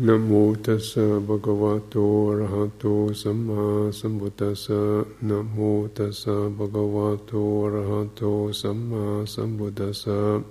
[0.00, 5.04] Namo tassa bhagavato arahato samma sambuddhassa.
[5.20, 10.42] Namo tassa bhagavato arahato samma sambuddhassa.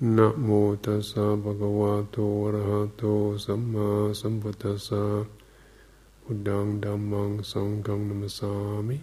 [0.00, 5.26] Namo tassa bhagavato arahato samma sambuddhassa.
[6.28, 9.00] Buddhang dhammang sanghang namasami.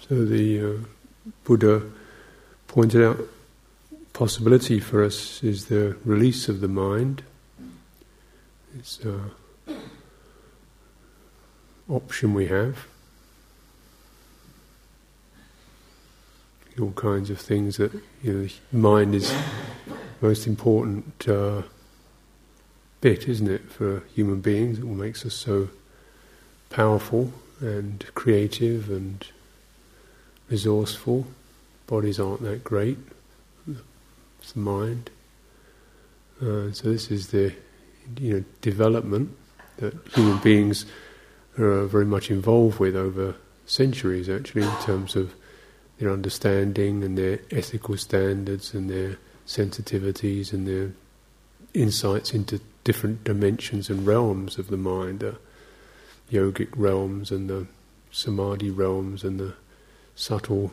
[0.00, 0.78] So the uh,
[1.44, 1.82] Buddha
[2.66, 3.28] pointed out
[4.12, 7.22] possibility for us is the release of the mind.
[8.78, 9.30] It's an
[11.88, 12.86] option we have.
[16.80, 17.92] All kinds of things that
[18.22, 19.38] you know, mind is the
[20.22, 21.62] most important uh,
[23.02, 24.78] bit, isn't it, for human beings?
[24.78, 25.68] It makes us so
[26.70, 29.26] powerful and creative and
[30.48, 31.26] resourceful.
[31.86, 32.98] Bodies aren't that great.
[34.42, 35.10] It's the mind.
[36.40, 37.54] Uh, so this is the
[38.18, 39.36] you know development
[39.76, 40.84] that human beings
[41.56, 45.34] are very much involved with over centuries, actually, in terms of
[45.98, 50.90] their understanding and their ethical standards and their sensitivities and their
[51.72, 55.36] insights into different dimensions and realms of the mind, the
[56.32, 57.66] yogic realms and the
[58.10, 59.54] samadhi realms and the
[60.16, 60.72] subtle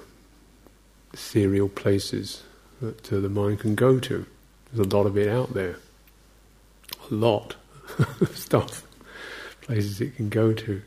[1.14, 2.44] ethereal places
[2.82, 4.26] that uh, the mind can go to.
[4.72, 5.78] There's a lot of it out there.
[7.10, 7.56] A lot
[7.98, 8.84] of stuff,
[9.62, 10.82] places it can go to.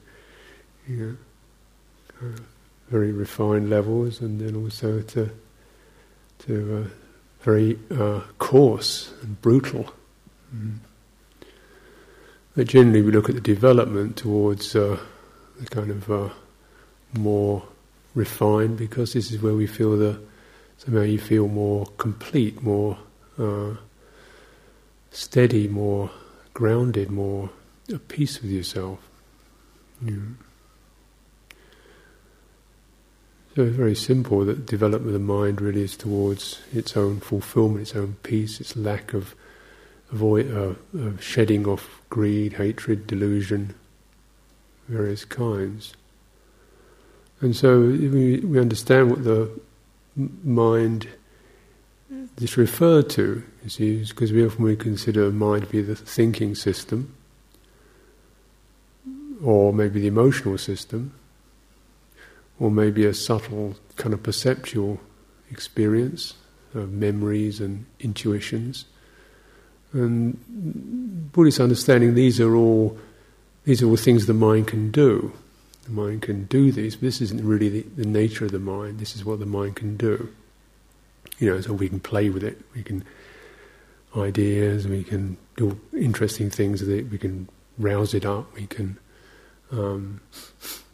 [0.89, 1.17] You know,
[2.21, 2.41] uh,
[2.89, 5.31] very refined levels, and then also to
[6.47, 6.89] to uh,
[7.43, 9.93] very uh, coarse and brutal.
[10.55, 10.79] Mm.
[12.55, 14.99] But generally, we look at the development towards uh,
[15.59, 16.29] the kind of uh,
[17.15, 17.63] more
[18.15, 20.21] refined because this is where we feel the
[20.85, 22.99] somehow you feel more complete, more
[23.39, 23.75] uh,
[25.13, 26.11] steady, more
[26.55, 27.51] grounded, more
[27.93, 28.99] at peace with yourself.
[33.55, 37.83] So it's very simple that development of the mind really is towards its own fulfillment,
[37.83, 39.37] its own peace, its lack of
[40.11, 43.75] avoid uh, of shedding off greed, hatred, delusion,
[44.89, 45.95] various kinds.
[47.41, 49.51] And so we, we understand what the
[50.17, 51.09] mind
[52.39, 56.55] is referred to, you see, because we often we consider mind to be the thinking
[56.55, 57.15] system,
[59.43, 61.13] or maybe the emotional system,
[62.59, 65.01] or maybe a subtle kind of perceptual
[65.51, 66.35] experience
[66.75, 68.85] of memories and intuitions.
[69.93, 72.99] And Buddhist understanding these are all
[73.65, 75.33] these are all things the mind can do.
[75.83, 79.01] The mind can do these, but this isn't really the, the, nature of the mind.
[79.01, 80.33] This is what the mind can do.
[81.39, 82.61] You know, so we can play with it.
[82.75, 83.05] We can
[84.17, 84.87] ideas.
[84.87, 87.11] We can do interesting things with it.
[87.11, 87.49] We can
[87.79, 88.55] rouse it up.
[88.55, 88.99] We can
[89.71, 90.21] um,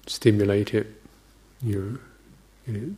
[0.07, 0.87] stimulate it.
[1.63, 2.01] You
[2.67, 2.95] know, you know,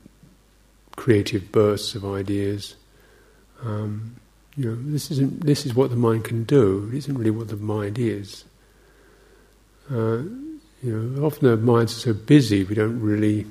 [0.97, 2.77] creative bursts of ideas.
[3.63, 4.17] Um,
[4.57, 5.45] you know, this isn't.
[5.45, 6.89] This is what the mind can do.
[6.93, 8.45] It isn't really what the mind is.
[9.91, 10.23] Uh,
[10.83, 13.47] you know, often our minds are so busy we don't really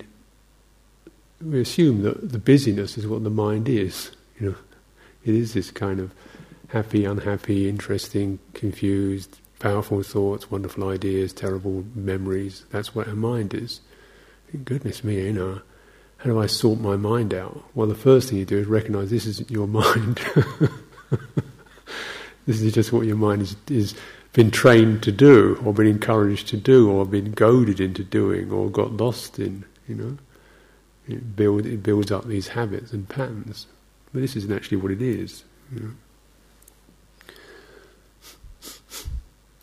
[1.42, 4.12] we assume that the busyness is what the mind is.
[4.40, 4.56] You know,
[5.24, 6.12] it is this kind of
[6.70, 12.66] happy, unhappy, interesting, confused, powerful thoughts, wonderful ideas, terrible memories.
[12.72, 13.82] That's what our mind is.
[14.64, 15.62] Goodness me, you know,
[16.18, 17.64] how do I sort my mind out?
[17.74, 20.20] Well, the first thing you do is recognize this isn't your mind.
[22.46, 23.96] this is just what your mind is, is
[24.34, 28.70] been trained to do, or been encouraged to do, or been goaded into doing, or
[28.70, 30.18] got lost in, you know.
[31.08, 33.66] It, build, it builds up these habits and patterns.
[34.14, 35.44] But this isn't actually what it is.
[35.74, 35.92] You know,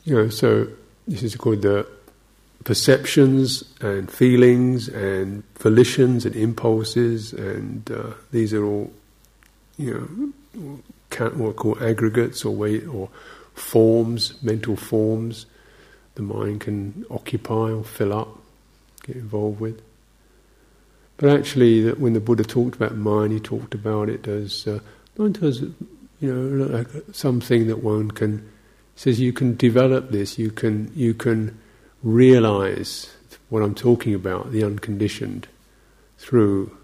[0.05, 0.69] you know so
[1.06, 1.87] this is called the
[2.65, 8.93] perceptions and feelings and volitions and impulses, and uh, these are all,
[9.76, 10.82] you know,
[11.19, 13.08] what we call aggregates or weight or
[13.56, 15.47] forms, mental forms,
[16.14, 18.38] the mind can occupy or fill up,
[19.05, 19.82] get involved with.
[21.17, 24.81] But actually, that when the Buddha talked about mind, he talked about it as uh,
[25.17, 25.75] not as you
[26.35, 28.50] know like something that one can.
[28.99, 30.38] Says you can develop this.
[30.38, 31.59] You can you can
[32.02, 33.14] realize
[33.50, 35.49] what I'm talking about, the unconditioned,
[36.17, 36.75] through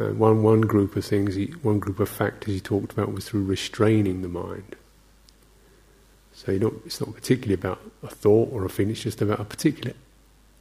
[0.00, 1.36] uh, one one group of things.
[1.36, 4.76] He, one group of factors he talked about was through restraining the mind.
[6.44, 6.52] So
[6.84, 9.94] it's not particularly about a thought or a feeling, it's just about a particular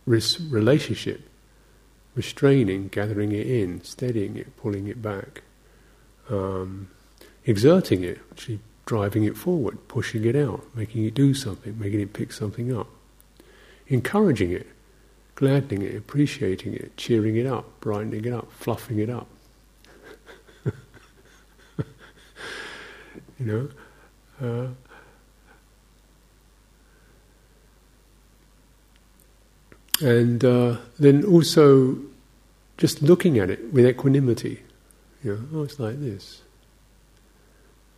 [0.05, 1.29] res- relationship.
[2.15, 5.41] Restraining, gathering it in, steadying it, pulling it back.
[6.29, 6.89] Um,
[7.45, 12.13] exerting it, actually driving it forward, pushing it out, making it do something, making it
[12.13, 12.87] pick something up,
[13.87, 14.67] encouraging it,
[15.35, 19.27] gladdening it, appreciating it, cheering it up, brightening it up, fluffing it up.
[23.39, 23.69] you know?
[24.41, 24.67] Uh,
[30.01, 31.97] and uh, then also
[32.77, 34.61] just looking at it with equanimity.
[35.23, 36.41] You know, oh, it's like this.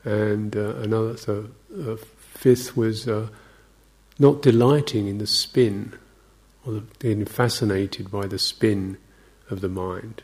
[0.03, 3.27] And uh, another, so uh, fifth was uh,
[4.19, 5.93] not delighting in the spin,
[6.65, 8.97] or being fascinated by the spin
[9.49, 10.21] of the mind.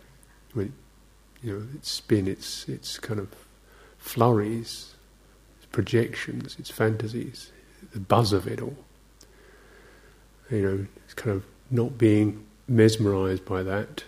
[0.54, 0.74] When
[1.42, 3.30] you know, its spin, its its kind of
[3.98, 4.94] flurries,
[5.58, 7.52] its projections, its fantasies,
[7.94, 8.78] the buzz of it all.
[10.52, 14.04] You know, it's kind of not being mesmerized by that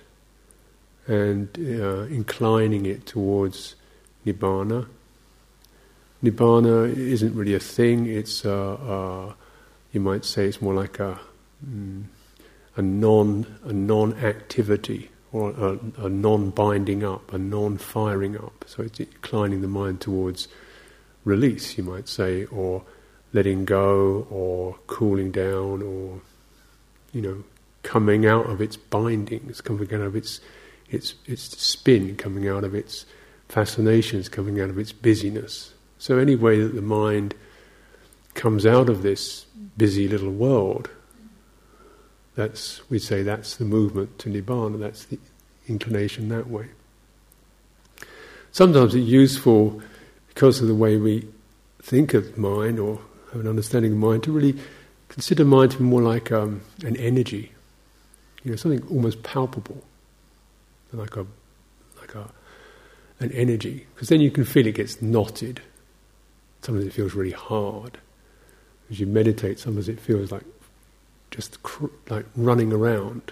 [1.07, 3.75] and uh, inclining it towards
[4.25, 4.87] nibbana.
[6.23, 8.05] Nibbana isn't really a thing.
[8.05, 9.33] It's uh, uh,
[9.91, 11.19] you might say it's more like a
[11.65, 12.03] mm,
[12.77, 18.63] a non a non activity or a, a non binding up, a non firing up.
[18.67, 20.47] So it's inclining the mind towards
[21.25, 22.83] release, you might say, or
[23.33, 26.21] letting go, or cooling down, or
[27.11, 27.43] you know,
[27.83, 30.39] coming out of its bindings, coming out of its
[30.89, 33.05] its its spin, coming out of its
[33.49, 35.73] fascinations, coming out of its busyness.
[35.99, 37.35] So any way that the mind
[38.33, 39.45] comes out of this
[39.77, 40.89] busy little world,
[42.35, 44.79] that's we say that's the movement to nibbana.
[44.79, 45.19] That's the
[45.67, 46.69] inclination that way.
[48.51, 49.81] Sometimes it's useful
[50.29, 51.27] because of the way we
[51.81, 52.99] think of mind or
[53.31, 54.57] have an understanding of mind to really
[55.09, 57.52] consider mind to be more like um, an energy
[58.43, 59.83] you know, something almost palpable,
[60.91, 61.25] like a
[61.99, 62.29] like a
[63.19, 65.61] an energy, because then you can feel it gets knotted.
[66.61, 67.97] Sometimes it feels really hard.
[68.89, 70.43] As you meditate, sometimes it feels like
[71.31, 73.31] just cr- like running around,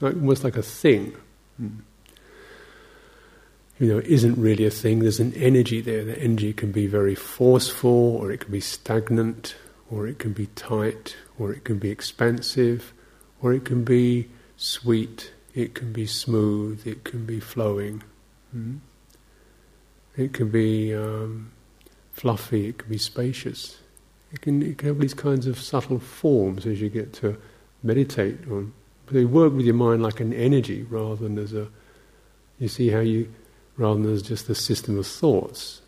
[0.00, 1.14] like almost like a thing.
[1.60, 1.80] Mm.
[3.78, 5.00] You know, it isn't really a thing.
[5.00, 6.02] There's an energy there.
[6.02, 9.54] The energy can be very forceful, or it can be stagnant,
[9.90, 12.94] or it can be tight, or it can be expansive,
[13.42, 18.02] or it can be sweet, it can be smooth, it can be flowing.
[18.54, 18.80] Mm?
[20.16, 21.52] It can be um,
[22.12, 23.78] fluffy, it can be spacious.
[24.32, 27.36] It can, it can have these kinds of subtle forms as you get to
[27.82, 28.72] meditate on.
[29.10, 31.68] They work with your mind like an energy rather than as a.
[32.58, 33.32] You see how you,
[33.76, 35.82] rather than as just a system of thoughts,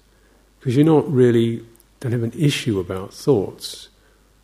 [0.59, 1.65] because you're not really
[2.01, 3.89] don't have an issue about thoughts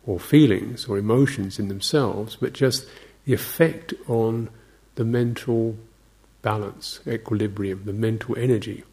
[0.05, 2.85] or feelings or emotions in themselves, but just
[3.25, 4.49] the effect on
[4.95, 5.75] the mental
[6.41, 8.83] balance, equilibrium, the mental energy.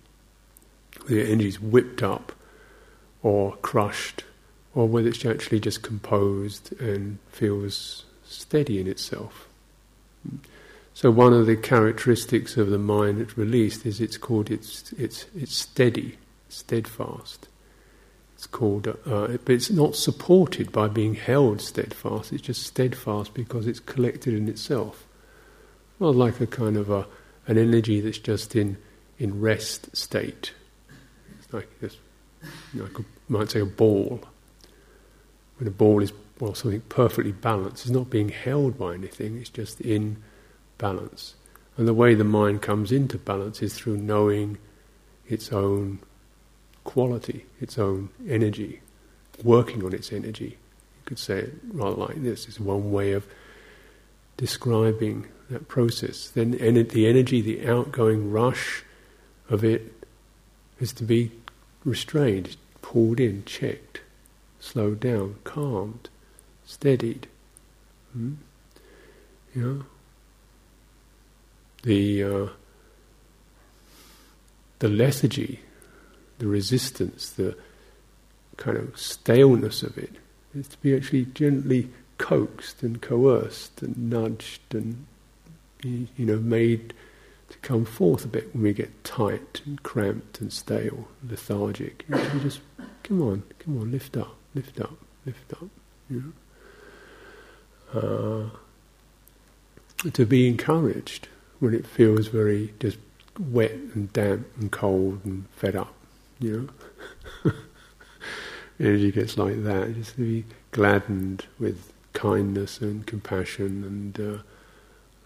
[1.03, 2.33] Whether the energy is whipped up
[3.23, 4.25] or crushed,
[4.75, 9.49] or whether it's actually just composed and feels steady in itself.
[10.95, 15.27] So one of the characteristics of the mind that's released is it's called it's it's
[15.37, 16.19] it's steady,
[16.49, 17.49] steadfast.
[18.43, 22.33] It's called, uh, but it's not supported by being held steadfast.
[22.33, 25.07] It's just steadfast because it's collected in itself.
[26.01, 27.07] Well, like a kind of a,
[27.47, 28.79] an energy that's just in
[29.17, 30.55] in rest state.
[31.39, 31.97] It's like this,
[32.75, 34.21] you know, you might say a ball.
[35.59, 39.37] When a ball is well, something perfectly balanced, it's not being held by anything.
[39.37, 40.17] It's just in
[40.79, 41.37] balance.
[41.77, 44.59] And the way the mind comes into balance is through knowing
[45.29, 46.01] its own
[46.85, 48.81] quality, its own energy,
[49.43, 50.57] working on its energy.
[50.99, 53.27] You could say it rather like this: it's one way of
[54.37, 56.31] describing that process.
[56.31, 58.85] Then the energy, the outgoing rush
[59.49, 59.93] of it,
[60.81, 61.31] is to be
[61.85, 64.01] restrained, pulled in, checked,
[64.61, 66.09] slowed down, calmed,
[66.65, 67.27] steadied.
[68.13, 68.35] Hmm?
[69.55, 69.85] Know?
[71.83, 72.49] The uh,
[74.79, 75.61] the lethargy
[76.43, 77.57] the resistance, the
[78.57, 80.17] kind of staleness of it,
[80.57, 85.07] is to be actually gently coaxed and coerced and nudged and
[85.85, 86.95] you know made
[87.49, 92.05] to come forth a bit when we get tight and cramped and stale, lethargic.
[92.09, 92.61] You know, just
[93.05, 95.69] come on, come on, lift up, lift up, lift up.
[96.11, 96.35] You
[97.95, 98.51] know,
[100.03, 101.29] uh, to be encouraged
[101.61, 102.99] when it feels very just
[103.39, 105.95] wet and damp and cold and fed up
[106.43, 106.69] you
[107.45, 107.53] know.
[108.81, 114.43] Energy gets like that, just to be gladdened with kindness and compassion and uh,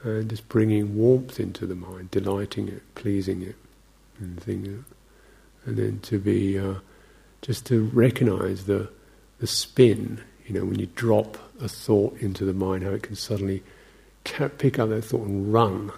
[0.02, 3.56] and just bringing warmth into the mind, delighting it, pleasing it,
[4.18, 4.84] and things.
[5.64, 6.74] and then to be uh,
[7.42, 8.88] just to recognize the
[9.38, 10.20] the spin.
[10.46, 13.62] You know, when you drop a thought into the mind, how it can suddenly
[14.24, 15.90] pick up that thought and run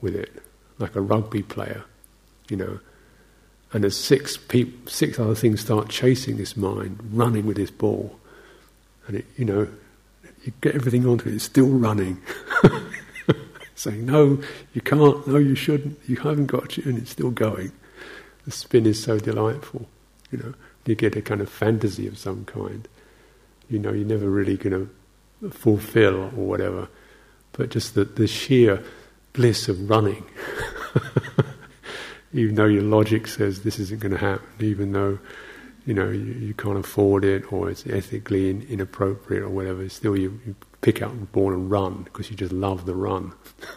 [0.00, 0.30] with it,
[0.78, 1.84] like a rugby player.
[2.48, 2.80] You know,
[3.74, 8.18] and as six peop- six other things start chasing this mind, running with this ball,
[9.08, 9.68] and it, you know,
[10.44, 12.22] you get everything onto it, it's still running.
[13.74, 14.40] Saying, no,
[14.72, 17.72] you can't, no, you shouldn't, you haven't got to, and it's still going.
[18.44, 19.88] The spin is so delightful,
[20.30, 20.54] you know.
[20.86, 22.86] You get a kind of fantasy of some kind.
[23.68, 24.88] You know, you're never really going
[25.42, 26.88] to fulfill or whatever,
[27.52, 28.84] but just the, the sheer
[29.32, 30.24] bliss of running.
[32.34, 35.18] even though your logic says this isn't going to happen, even though
[35.86, 40.18] you know you, you can't afford it or it's ethically in, inappropriate or whatever, still
[40.18, 43.32] you, you pick up the ball and run because you just love the run.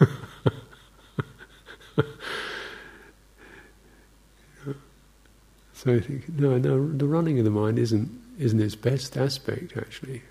[5.72, 8.10] so I think no, no, the running of the mind isn't
[8.40, 10.22] isn't its best aspect actually.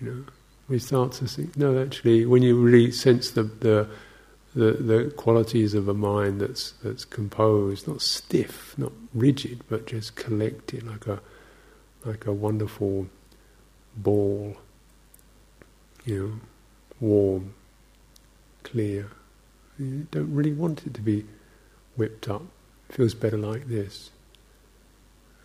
[0.00, 0.24] You know,
[0.68, 3.88] we start to think no, actually, when you really sense the the
[4.58, 10.16] the, the qualities of a mind that's that's composed, not stiff, not rigid, but just
[10.16, 11.20] collected like a
[12.04, 13.06] like a wonderful
[13.96, 14.56] ball,
[16.04, 16.40] you know,
[16.98, 17.54] warm,
[18.64, 19.10] clear.
[19.78, 21.24] You don't really want it to be
[21.94, 22.42] whipped up.
[22.88, 24.10] It feels better like this.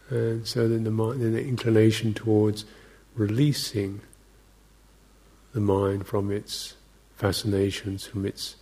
[0.10, 2.66] And so then the mind, then the inclination towards
[3.14, 4.02] releasing
[5.54, 6.74] the mind from its
[7.16, 8.56] fascinations, from its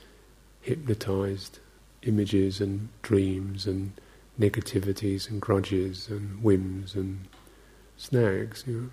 [0.61, 1.59] hypnotized
[2.03, 3.91] images and dreams and
[4.39, 7.27] negativities and grudges and whims and
[7.97, 8.89] snags, you know.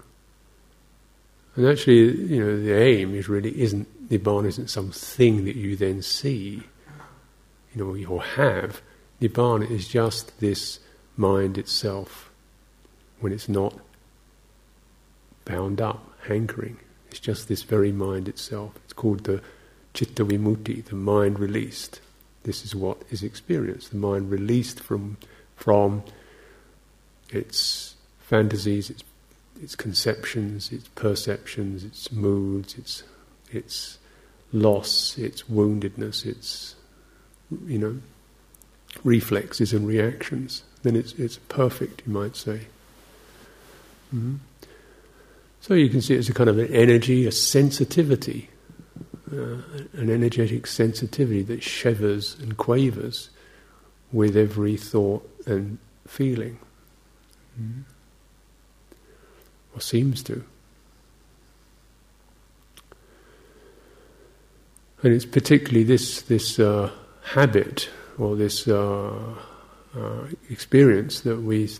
[1.56, 6.02] And actually, you know, the aim is really isn't nibbana isn't something that you then
[6.02, 6.62] see,
[7.74, 8.80] you know, or have.
[9.20, 10.78] Nibbana is just this
[11.16, 12.30] mind itself
[13.20, 13.74] when it's not
[15.44, 16.78] bound up, hankering.
[17.10, 18.74] It's just this very mind itself.
[18.84, 19.42] It's called the
[19.98, 22.00] chitta vimutti, the mind released.
[22.44, 23.90] This is what is experienced.
[23.90, 25.16] The mind released from
[25.56, 26.04] from
[27.30, 29.02] its fantasies, its
[29.60, 33.02] its conceptions, its perceptions, its moods, its
[33.50, 33.98] its
[34.52, 36.76] loss, its woundedness, its
[37.66, 37.98] you know
[39.02, 40.62] reflexes and reactions.
[40.84, 42.68] Then it's it's perfect, you might say.
[44.14, 44.36] Mm-hmm.
[45.60, 48.48] So you can see it's a kind of an energy, a sensitivity
[49.32, 53.30] uh, an energetic sensitivity that shivers and quavers
[54.12, 56.58] with every thought and feeling,
[57.60, 57.82] mm.
[59.74, 60.44] or seems to.
[65.02, 66.90] And it's particularly this this uh,
[67.22, 69.14] habit or this uh,
[69.96, 71.70] uh, experience that we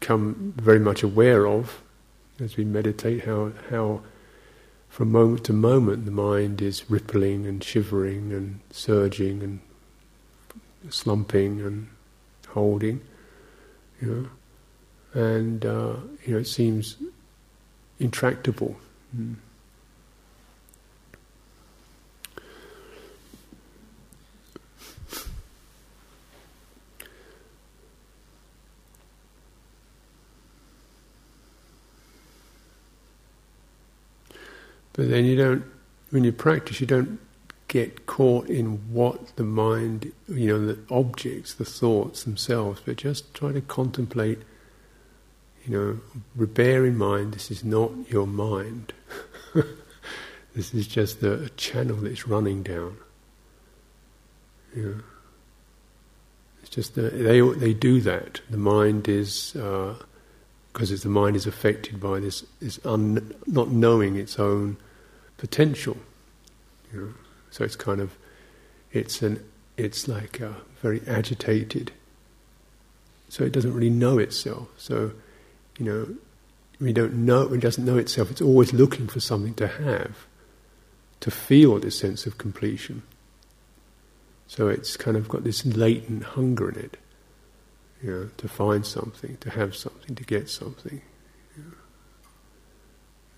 [0.00, 1.82] come very much aware of
[2.40, 3.24] as we meditate.
[3.24, 4.02] How how
[4.94, 9.58] from moment to moment, the mind is rippling and shivering and surging and
[10.88, 11.88] slumping and
[12.50, 13.00] holding,
[14.00, 14.30] you
[15.12, 16.96] know, and uh, you know it seems
[17.98, 18.76] intractable.
[19.16, 19.34] Mm.
[34.94, 35.64] But then you don't,
[36.10, 37.18] when you practice, you don't
[37.68, 43.34] get caught in what the mind, you know, the objects, the thoughts themselves, but just
[43.34, 44.38] try to contemplate,
[45.66, 48.92] you know, bear in mind this is not your mind.
[50.54, 52.96] this is just a, a channel that's running down.
[54.74, 55.00] You know.
[56.60, 58.40] It's just that they they do that.
[58.48, 59.96] The mind is uh,
[60.74, 64.76] because the mind is affected by this, this un, not knowing its own
[65.38, 65.96] potential.
[66.92, 67.14] You know?
[67.52, 68.18] So it's kind of,
[68.92, 69.42] it's an,
[69.76, 71.92] it's like a very agitated.
[73.28, 74.68] So it doesn't really know itself.
[74.76, 75.12] So,
[75.78, 76.16] you know,
[76.80, 78.32] we don't know, it doesn't know itself.
[78.32, 80.26] It's always looking for something to have,
[81.20, 83.02] to feel this sense of completion.
[84.48, 86.96] So it's kind of got this latent hunger in it
[88.04, 91.00] you know, to find something, to have something, to get something.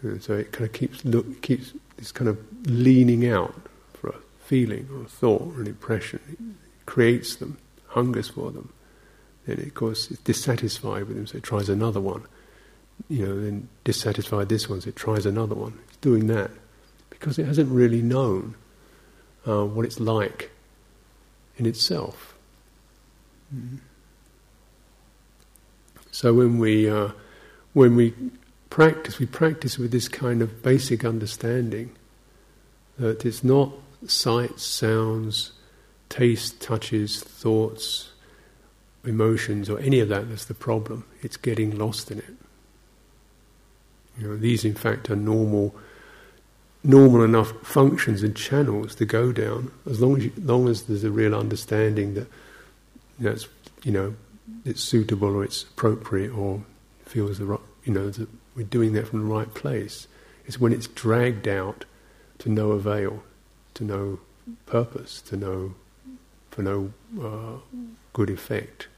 [0.02, 3.54] And so it kind of keeps look, keeps this kind of leaning out
[3.94, 6.20] for a feeling or a thought or an impression.
[6.30, 7.58] It creates them,
[7.88, 8.72] hungers for them.
[9.46, 12.24] Then, of course, it's dissatisfied with them, so it tries another one.
[13.08, 15.78] You know, then dissatisfied this one, so it tries another one.
[15.88, 16.50] It's doing that
[17.10, 18.54] because it hasn't really known
[19.46, 20.50] uh, what it's like
[21.56, 22.34] in itself.
[23.54, 23.76] Mm-hmm.
[26.16, 27.10] So when we uh,
[27.74, 28.14] when we
[28.70, 31.94] practice, we practice with this kind of basic understanding
[32.98, 33.70] that it's not
[34.06, 35.52] sights, sounds,
[36.08, 38.12] taste, touches, thoughts,
[39.04, 41.04] emotions, or any of that that's the problem.
[41.20, 42.34] It's getting lost in it.
[44.18, 45.74] You know, these in fact are normal,
[46.82, 51.04] normal enough functions and channels to go down, as long as you, long as there's
[51.04, 52.26] a real understanding that
[53.18, 53.48] that's
[53.82, 54.14] you know
[54.64, 56.62] it's suitable or it's appropriate or
[57.04, 60.08] feels the right, you know that we're doing that from the right place.
[60.44, 61.84] It's when it's dragged out
[62.38, 63.22] to no avail,
[63.74, 64.20] to no
[64.66, 65.74] purpose, to no
[66.50, 67.60] for no uh,
[68.14, 68.88] good effect.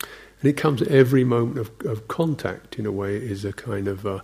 [0.00, 4.06] And it comes every moment of, of contact, in a way, is a kind of
[4.06, 4.22] a,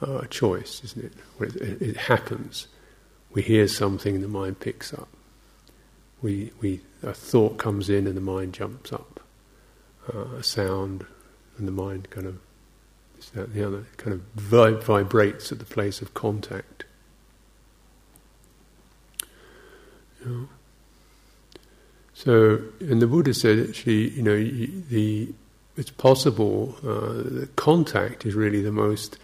[0.00, 1.12] a choice, isn't it?
[1.40, 2.66] It, it, happens.
[3.32, 5.08] We hear something, the mind picks up.
[6.22, 9.20] We, we, a thought comes in and the mind jumps up.
[10.12, 11.06] Uh, a sound
[11.58, 12.38] and the mind kind of,
[13.34, 16.84] that, the other, kind of vibrates at the place of contact.
[20.20, 20.48] You know?
[22.14, 25.32] So, and the Buddha said actually, you know, the
[25.76, 26.76] it's possible.
[26.82, 29.18] Uh, the contact is really the most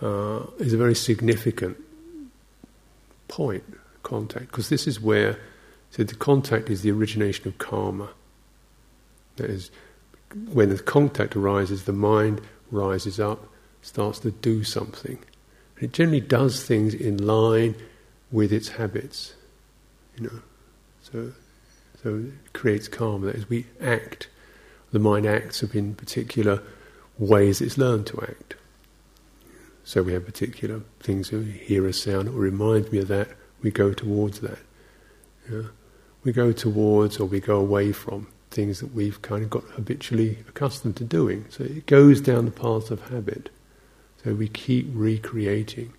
[0.00, 1.76] uh, is a very significant
[3.28, 3.64] point.
[4.02, 5.38] Contact, because this is where
[5.92, 8.08] so the contact is the origination of karma.
[9.36, 9.70] That is,
[10.50, 13.46] when the contact arises, the mind rises up,
[13.82, 15.18] starts to do something.
[15.76, 17.74] And it generally does things in line
[18.30, 19.34] with its habits.
[20.16, 20.40] You know,
[21.02, 21.32] so
[22.02, 23.26] so it creates karma.
[23.26, 24.28] That is, we act.
[24.92, 26.62] The mind acts in particular
[27.18, 28.54] ways it's learned to act.
[29.84, 31.30] So we have particular things.
[31.30, 33.28] We hear a sound that reminds me of that.
[33.60, 34.58] We go towards that.
[35.50, 35.64] Yeah?
[36.24, 40.38] We go towards or we go away from things that we've kind of got habitually
[40.48, 41.46] accustomed to doing.
[41.48, 43.50] So it goes down the path of habit.
[44.22, 45.92] So we keep recreating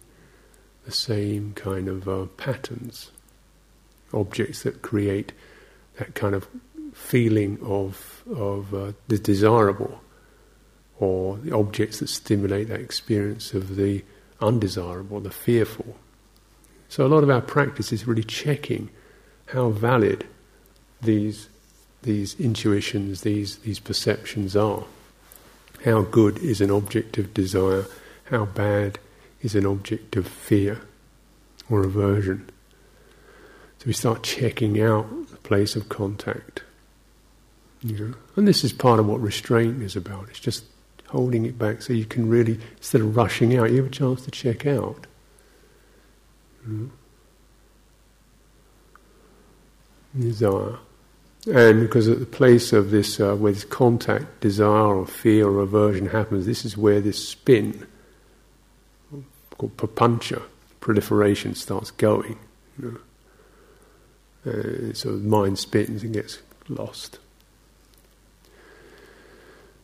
[0.85, 3.11] the same kind of uh, patterns,
[4.13, 5.33] objects that create
[5.97, 6.47] that kind of
[6.93, 10.01] feeling of of uh, the desirable,
[10.99, 14.03] or the objects that stimulate that experience of the
[14.41, 15.97] undesirable, the fearful.
[16.89, 18.89] So a lot of our practice is really checking
[19.47, 20.25] how valid
[21.01, 21.49] these
[22.01, 24.83] these intuitions, these these perceptions are.
[25.85, 27.85] How good is an object of desire?
[28.25, 28.99] How bad
[29.41, 30.81] is an object of fear
[31.69, 32.49] or aversion?
[33.79, 36.63] So we start checking out the place of contact.
[37.81, 38.13] You know?
[38.37, 40.29] And this is part of what restraint is about.
[40.29, 40.63] It's just
[41.09, 44.23] holding it back so you can really, instead of rushing out, you have a chance
[44.23, 45.05] to check out.
[46.65, 46.89] You know?
[50.17, 50.77] Desire.
[51.51, 55.61] And because at the place of this, uh, where this contact, desire or fear or
[55.61, 57.85] aversion happens, this is where this spin,
[59.57, 60.41] called papancha,
[60.79, 62.39] proliferation, starts going.
[62.79, 62.99] You know?
[64.45, 67.19] uh, sort of mind spins and gets lost.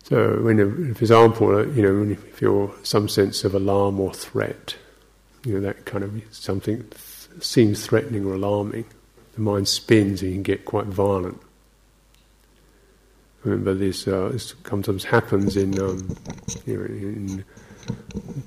[0.03, 4.13] So, when, for example, uh, you know, if you feel some sense of alarm or
[4.13, 4.75] threat,
[5.45, 8.85] you know, that kind of something th- seems threatening or alarming,
[9.39, 11.41] the mind spins and you can get quite violent.
[13.43, 16.17] Remember, this, uh, this sometimes happens in, um,
[16.67, 17.45] in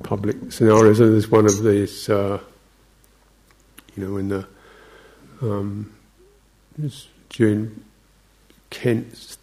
[0.03, 1.01] public scenarios.
[1.01, 2.39] And there's one of these, uh,
[3.97, 4.47] you know, in the
[5.41, 5.93] um,
[7.31, 7.85] during
[8.69, 9.39] Kent,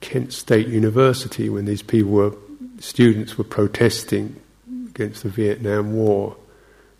[0.00, 2.34] Kent State University when these people were,
[2.80, 4.40] students were protesting
[4.88, 6.36] against the Vietnam War,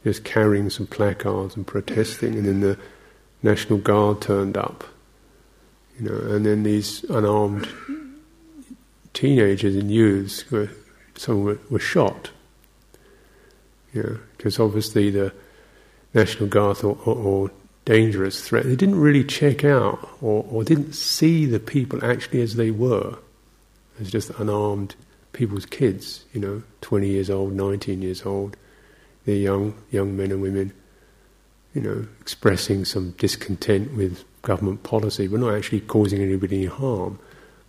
[0.04, 2.78] just carrying some placards and protesting, and then the
[3.42, 4.84] National Guard turned up,
[5.98, 7.68] you know, and then these unarmed
[9.14, 10.70] teenagers and youths were,
[11.16, 12.30] some were, were shot,
[13.92, 15.32] you know, because obviously the
[16.14, 17.50] National Guard or, or,
[17.86, 18.64] dangerous threat.
[18.64, 23.16] They didn't really check out or, or didn't see the people actually as they were,
[23.98, 24.94] as just unarmed
[25.32, 28.56] people's kids, you know, 20 years old, 19 years old,
[29.24, 30.72] the young, young men and women,
[31.74, 37.18] you know, expressing some discontent with government policy, but not actually causing anybody any harm.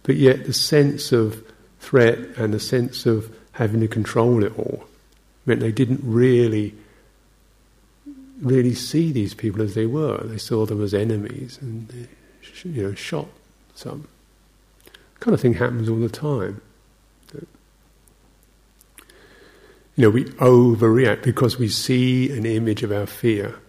[0.03, 1.43] But yet the sense of
[1.79, 4.85] threat and the sense of having to control it all
[5.45, 6.73] meant they didn't really
[8.41, 10.17] really see these people as they were.
[10.23, 12.07] They saw them as enemies and they,
[12.63, 13.27] you know shot
[13.75, 14.07] some.
[15.19, 16.61] Kind of thing happens all the time.
[19.95, 23.59] You know, we overreact because we see an image of our fear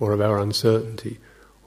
[0.00, 1.18] or of our uncertainty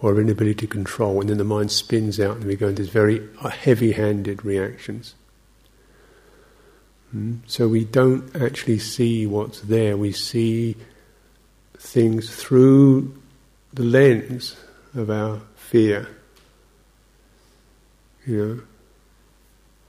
[0.02, 2.82] or of inability to control, and then the mind spins out and we go into
[2.82, 5.14] these very heavy handed reactions.
[7.16, 7.40] Mm?
[7.46, 10.76] So we don't actually see what's there, we see
[11.78, 13.16] things through
[13.74, 14.56] the lens
[14.96, 16.08] of our fear,
[18.26, 18.66] you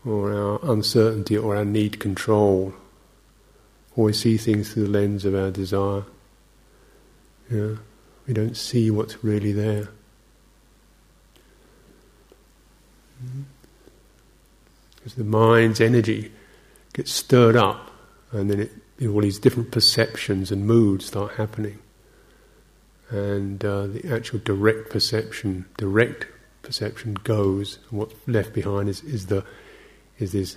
[0.04, 2.74] know, or our uncertainty or our need control,
[3.96, 6.04] or we see things through the lens of our desire.
[7.50, 7.78] Know,
[8.26, 9.88] we don't see what's really there.
[14.96, 16.32] Because the mind's energy
[16.92, 17.90] gets stirred up,
[18.30, 21.78] and then it, all these different perceptions and moods start happening.
[23.10, 26.26] And uh, the actual direct perception, direct
[26.62, 29.44] perception goes, and what's left behind is, is the
[30.18, 30.56] is this,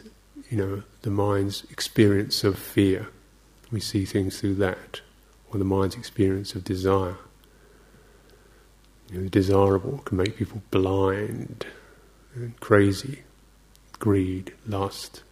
[0.49, 3.07] you know, the mind's experience of fear.
[3.71, 5.01] We see things through that,
[5.51, 7.17] or the mind's experience of desire.
[9.11, 11.65] You know, the desirable can make people blind
[12.33, 13.23] and crazy,
[13.99, 15.23] greed, lust,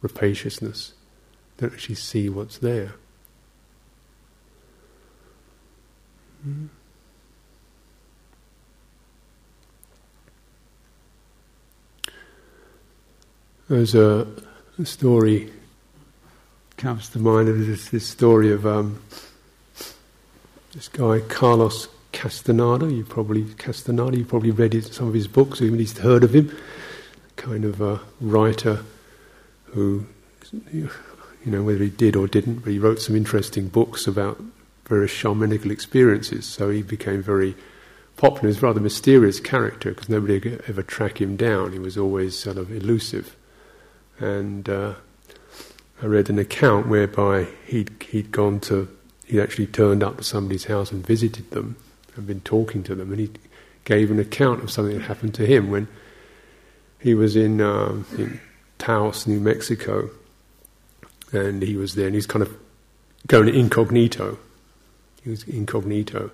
[0.00, 0.94] rapaciousness.
[1.56, 2.94] They don't actually see what's there.
[6.46, 6.68] Mm.
[13.68, 14.28] There's a,
[14.78, 15.50] a, story
[16.76, 17.48] comes to mind.
[17.48, 19.02] There's this story of um,
[20.72, 22.90] this guy Carlos Castaneda.
[22.90, 24.16] You probably Castaneda.
[24.16, 26.50] You probably read some of his books, or even least heard of him.
[27.36, 28.82] Kind of a writer
[29.66, 30.06] who,
[30.72, 30.88] you
[31.44, 34.42] know, whether he did or didn't, but he wrote some interesting books about
[34.86, 36.46] various shamanical experiences.
[36.46, 37.54] So he became very
[38.16, 38.48] popular.
[38.48, 41.72] He's a rather mysterious character because nobody could ever track him down.
[41.72, 43.36] He was always sort of elusive.
[44.18, 44.94] And uh,
[46.02, 48.88] I read an account whereby he'd, he'd gone to,
[49.26, 51.76] he'd actually turned up to somebody's house and visited them
[52.16, 53.10] and been talking to them.
[53.10, 53.30] And he
[53.84, 55.88] gave an account of something that happened to him when
[57.00, 58.40] he was in, um, in
[58.78, 60.10] Taos, New Mexico,
[61.32, 62.54] and he was there, and he's kind of
[63.26, 64.38] going incognito.
[65.22, 66.30] He was incognito,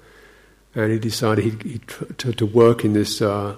[0.74, 3.56] and he decided he'd, he'd to, to, work in this uh,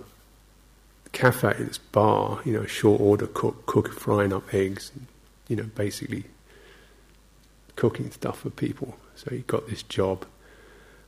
[1.12, 4.92] cafe, this bar, you know, short order cook, cook, frying up eggs,
[5.48, 6.24] you know, basically
[7.76, 8.96] cooking stuff for people.
[9.16, 10.26] So he got this job,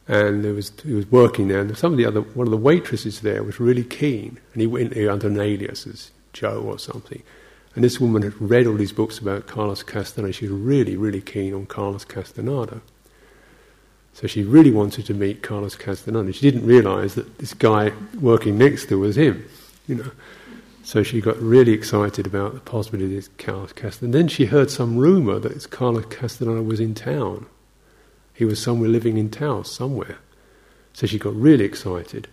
[0.08, 1.60] and there was he was working there.
[1.60, 4.66] And some of the other one of the waitresses there was really keen, and he
[4.66, 7.22] went there under an alias as Joe or something.
[7.74, 10.32] And this woman had read all these books about Carlos Castaneda.
[10.32, 12.80] She was really, really keen on Carlos Castaneda.
[14.14, 16.32] So she really wanted to meet Carlos Castaneda.
[16.32, 19.46] She didn't realize that this guy working next to her was him,
[19.86, 20.10] you know.
[20.84, 24.04] So she got really excited about the possibility of this Carlos Castaneda.
[24.06, 27.44] And then she heard some rumor that Carlos Castaneda was in town.
[28.36, 30.18] He was somewhere living in town, somewhere.
[30.92, 32.28] So she got really excited.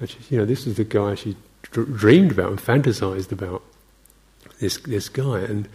[0.00, 1.36] And she, you know, this is the guy she
[1.70, 3.62] dreamed about and fantasized about
[4.58, 5.40] this this guy.
[5.40, 5.68] And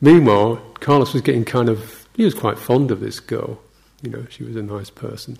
[0.00, 3.60] meanwhile, Carlos was getting kind of he was quite fond of this girl.
[4.02, 5.38] You know, she was a nice person,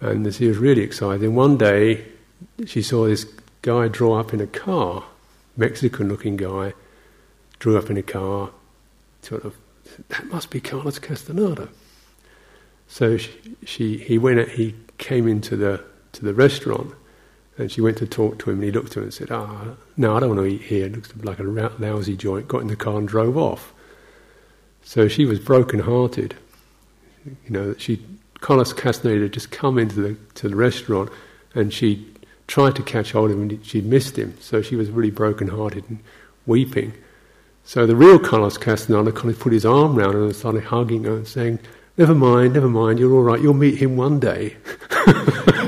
[0.00, 1.22] and he was really excited.
[1.22, 2.04] And one day,
[2.66, 3.24] she saw this
[3.62, 5.04] guy draw up in a car,
[5.56, 6.74] Mexican-looking guy,
[7.58, 8.50] drew up in a car.
[9.22, 9.56] Sort of,
[10.08, 11.68] that must be Carlos Castaneda.
[12.88, 13.30] So she,
[13.64, 14.48] she he went.
[14.50, 16.94] He came into the to the restaurant
[17.58, 19.74] and she went to talk to him, and he looked at her and said, "Ah,
[19.96, 20.86] no, I don't want to eat here.
[20.86, 23.74] It looks like a lousy joint." Got in the car and drove off.
[24.82, 26.36] So she was broken-hearted.
[27.26, 28.00] You know, she
[28.40, 31.10] Carlos Castaneda had just come into the to the restaurant,
[31.54, 32.06] and she
[32.46, 34.34] tried to catch hold of him, and she'd missed him.
[34.40, 35.98] So she was really broken-hearted and
[36.46, 36.94] weeping.
[37.64, 41.04] So the real Carlos Castaneda kind of put his arm around her and started hugging
[41.04, 41.58] her and saying,
[41.98, 42.98] "Never mind, never mind.
[42.98, 43.40] You're all right.
[43.40, 44.56] You'll meet him one day."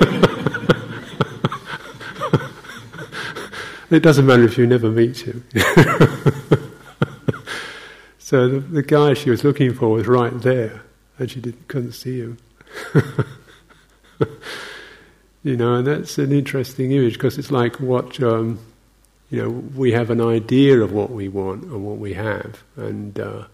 [3.90, 5.44] It doesn't matter if you never meet him.
[8.18, 10.82] so the, the, guy she was looking for was right there,
[11.18, 12.38] and she didn't, couldn't see him.
[15.42, 18.60] you know, and that's an interesting image because it's like what um,
[19.28, 19.48] you know.
[19.48, 23.46] We have an idea of what we want and what we have, and uh,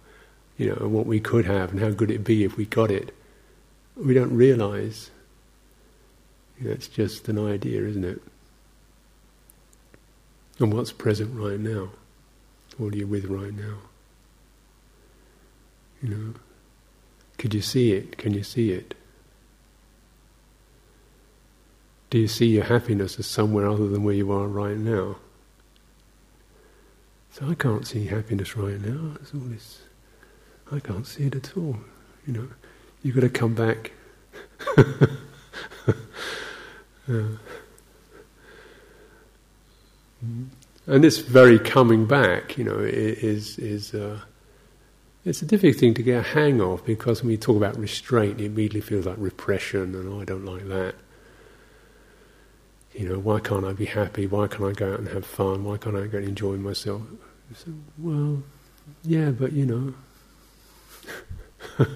[0.56, 2.90] you know, and what we could have, and how good it'd be if we got
[2.90, 3.14] it.
[3.96, 5.10] We don't realize.
[6.58, 8.22] You know, it's just an idea, isn't it?
[10.58, 11.90] and what's present right now.
[12.78, 13.78] What are you with right now?
[16.02, 16.34] You know,
[17.38, 18.18] could you see it?
[18.18, 18.94] Can you see it?
[22.10, 25.16] Do you see your happiness as somewhere other than where you are right now?
[27.32, 29.16] So I can't see happiness right now.
[29.20, 29.80] It's all this.
[30.72, 31.76] I can't see it at all.
[32.26, 32.48] You know,
[33.02, 33.92] you've got to come back.
[37.06, 37.38] and
[40.86, 44.20] this very coming back, you know, is is uh,
[45.24, 48.40] it's a difficult thing to get a hang of because when we talk about restraint,
[48.40, 50.94] it immediately feels like repression, and oh, I don't like that.
[52.92, 54.26] You know, why can't I be happy?
[54.26, 55.64] Why can't I go out and have fun?
[55.64, 57.02] Why can't I go and enjoy myself?
[57.54, 58.42] So, well,
[59.04, 59.94] yeah, but you know.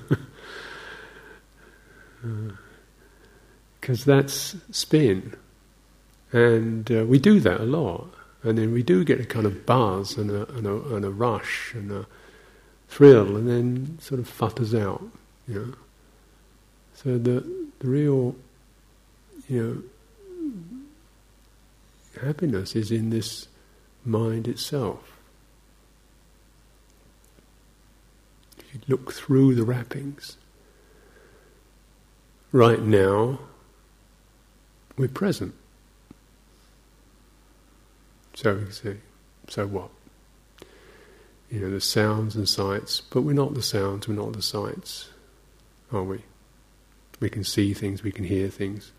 [3.81, 5.35] Because that's spin.
[6.33, 8.09] And uh, we do that a lot.
[8.43, 11.11] And then we do get a kind of buzz and a, and a, and a
[11.11, 12.07] rush and a
[12.89, 15.03] thrill, and then sort of futters out,
[15.47, 15.75] you know.
[16.95, 17.45] So the,
[17.79, 18.35] the real,
[19.49, 19.85] you
[20.43, 23.49] know, happiness is in this
[24.05, 25.19] mind itself.
[28.59, 30.37] If you look through the wrappings,
[32.53, 33.39] right now,
[34.97, 35.55] we're present.
[38.35, 38.97] So we can say,
[39.49, 39.91] so what?
[41.51, 45.11] You know, the sounds and sights, but we're not the sounds, we're not the sights,
[45.93, 46.23] are we?
[47.21, 48.93] We can see things, we can hear things,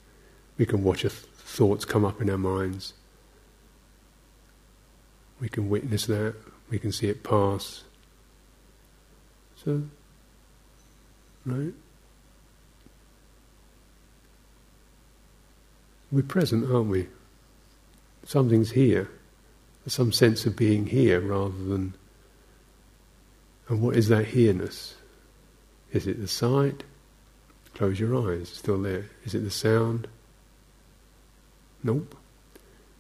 [0.58, 2.94] we can watch th- thoughts come up in our minds.
[5.40, 6.36] We can witness that,
[6.70, 7.84] we can see it pass.
[9.64, 9.84] So,
[11.46, 11.74] right?
[16.12, 17.08] We're present, aren't we?
[18.26, 19.10] Something's here.
[19.84, 21.94] There's some sense of being here rather than.
[23.68, 24.96] And what is that here-ness?
[25.92, 26.84] Is it the sight?
[27.76, 29.06] Close your eyes, still there.
[29.24, 30.08] Is it the sound?
[31.84, 32.16] Nope.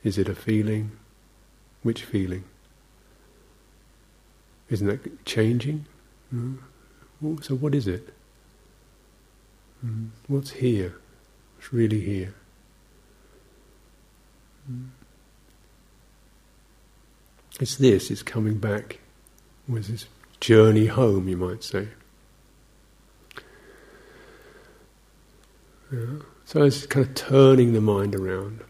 [0.03, 0.91] Is it a feeling?
[1.83, 2.43] Which feeling?
[4.69, 5.85] Isn't that changing?
[6.31, 6.57] No.
[7.41, 8.13] So what is it?
[9.85, 10.09] Mm.
[10.27, 10.95] What's here?
[11.57, 12.33] What's really here?
[14.71, 14.89] Mm.
[17.59, 18.99] It's this, it's coming back.
[19.67, 20.05] With this
[20.39, 21.89] journey home, you might say.
[25.91, 26.19] Yeah.
[26.45, 28.61] So it's kind of turning the mind around.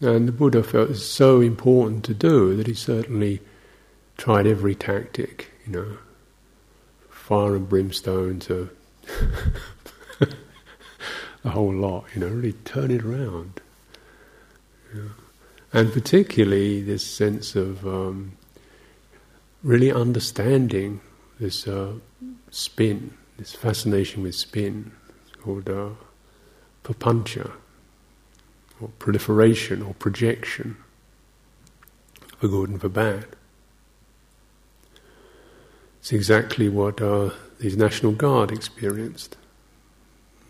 [0.00, 3.40] And the Buddha felt it was so important to do that he certainly
[4.16, 5.98] tried every tactic, you know,
[7.24, 8.68] fire and brimstone to
[10.18, 13.62] the whole lot, you know, really turn it around.
[14.94, 15.08] Yeah.
[15.72, 18.32] And particularly this sense of um,
[19.62, 21.00] really understanding
[21.40, 21.94] this uh,
[22.50, 25.88] spin, this fascination with spin, it's called uh,
[26.86, 27.50] or
[28.98, 30.76] proliferation or projection,
[32.36, 33.28] for good and for bad.
[36.04, 39.38] It's exactly what uh, these National Guard experienced.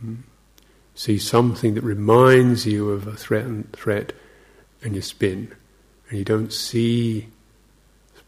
[0.00, 0.16] Hmm?
[0.96, 4.14] See something that reminds you of a threat, threat
[4.82, 5.54] and you spin,
[6.08, 7.28] and you don't see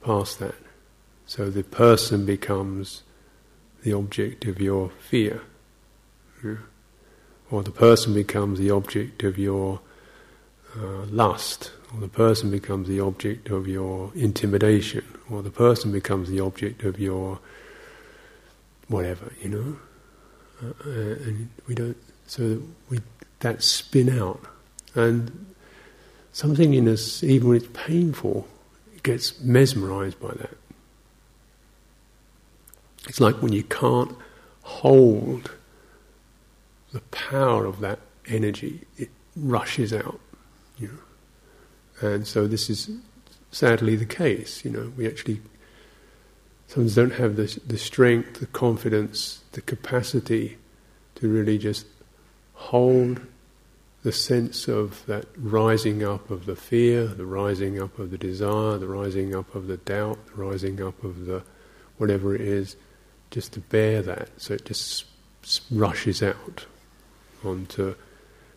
[0.05, 0.55] past that.
[1.27, 3.03] So the person becomes
[3.83, 5.41] the object of your fear.
[6.45, 6.59] Yeah?
[7.51, 9.81] Or the person becomes the object of your
[10.79, 16.29] uh, lust, or the person becomes the object of your intimidation, or the person becomes
[16.29, 17.39] the object of your
[18.89, 19.77] whatever, you know.
[20.63, 21.97] Uh, and we don't,
[22.27, 23.01] so we
[23.41, 24.41] that spin out,
[24.95, 25.47] and
[26.33, 28.49] something in us, even when it's painful,
[29.03, 30.57] gets mesmerized by that.
[33.09, 34.17] It's like when you can't
[34.63, 35.53] hold
[36.93, 40.19] the power of that energy, it rushes out,
[40.79, 41.06] you know.
[42.01, 42.91] And so this is
[43.51, 44.93] sadly the case, you know.
[44.97, 45.41] We actually
[46.69, 50.59] sometimes don't have the, the strength, the confidence, the capacity
[51.17, 51.87] to really just
[52.55, 53.21] hold
[54.03, 58.79] the sense of that rising up of the fear, the rising up of the desire,
[58.79, 61.43] the rising up of the doubt, the rising up of the
[61.99, 62.77] whatever it is,
[63.31, 64.29] just to bear that.
[64.37, 65.07] So it just
[65.71, 66.67] rushes out
[67.45, 67.95] onto.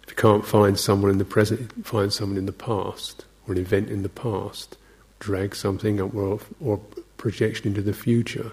[0.04, 3.58] If you can't find someone in the present, find someone in the past, or an
[3.58, 4.78] event in the past,
[5.20, 6.80] drag something up, or, or
[7.18, 8.52] projection into the future.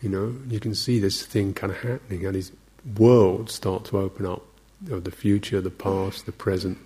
[0.00, 2.50] You know, you can see this thing kind of happening, and these
[2.98, 4.42] worlds start to open up
[4.90, 6.78] of the future, the past, the present,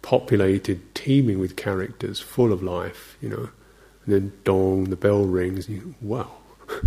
[0.00, 3.50] populated, teeming with characters, full of life, you know.
[4.06, 6.32] And then dong, the bell rings, and you, wow.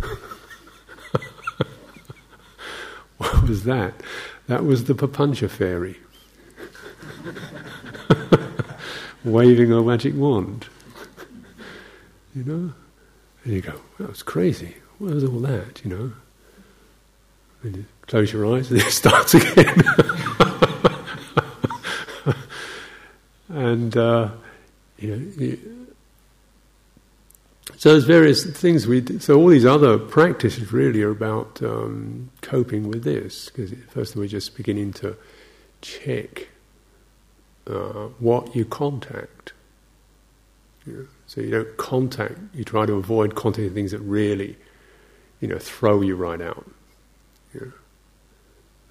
[3.17, 3.93] what was that?
[4.47, 5.99] That was the Papancha fairy.
[9.25, 10.67] Waving a magic wand.
[12.35, 12.73] You know?
[13.43, 14.75] And you go, that was crazy.
[14.99, 16.13] What was all that, you know?
[17.63, 19.81] And you close your eyes and it starts again.
[23.49, 24.29] and uh,
[24.97, 25.57] you know,
[27.77, 29.01] so there's various things we.
[29.01, 29.19] Do.
[29.19, 33.49] So all these other practices really are about um, coping with this.
[33.49, 35.15] Because first we're just beginning to
[35.81, 36.47] check
[37.67, 39.53] uh, what you contact.
[41.25, 42.37] So you don't contact.
[42.53, 44.55] You try to avoid contacting things that really,
[45.41, 46.69] you know, throw you right out.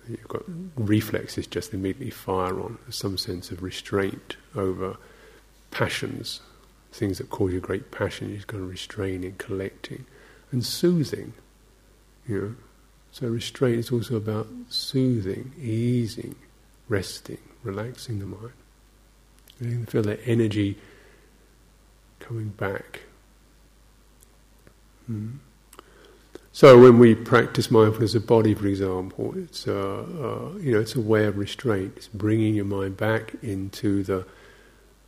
[0.08, 0.42] You've got
[0.76, 2.78] reflexes just immediately fire on.
[2.90, 4.96] Some sense of restraint over
[5.70, 6.40] passions,
[6.92, 8.30] things that cause you great passion.
[8.30, 10.04] You've got to restraining, collecting,
[10.50, 11.32] and soothing.
[12.26, 12.54] You know,
[13.12, 16.34] so restraint is also about soothing, easing,
[16.88, 18.52] resting, relaxing the mind.
[19.60, 20.76] You can feel that energy
[22.20, 23.02] coming back.
[25.10, 25.38] Mm.
[26.52, 30.94] So when we practice mindfulness of body, for example, it's uh, uh, you know it's
[30.94, 31.94] a way of restraint.
[31.96, 34.24] It's bringing your mind back into the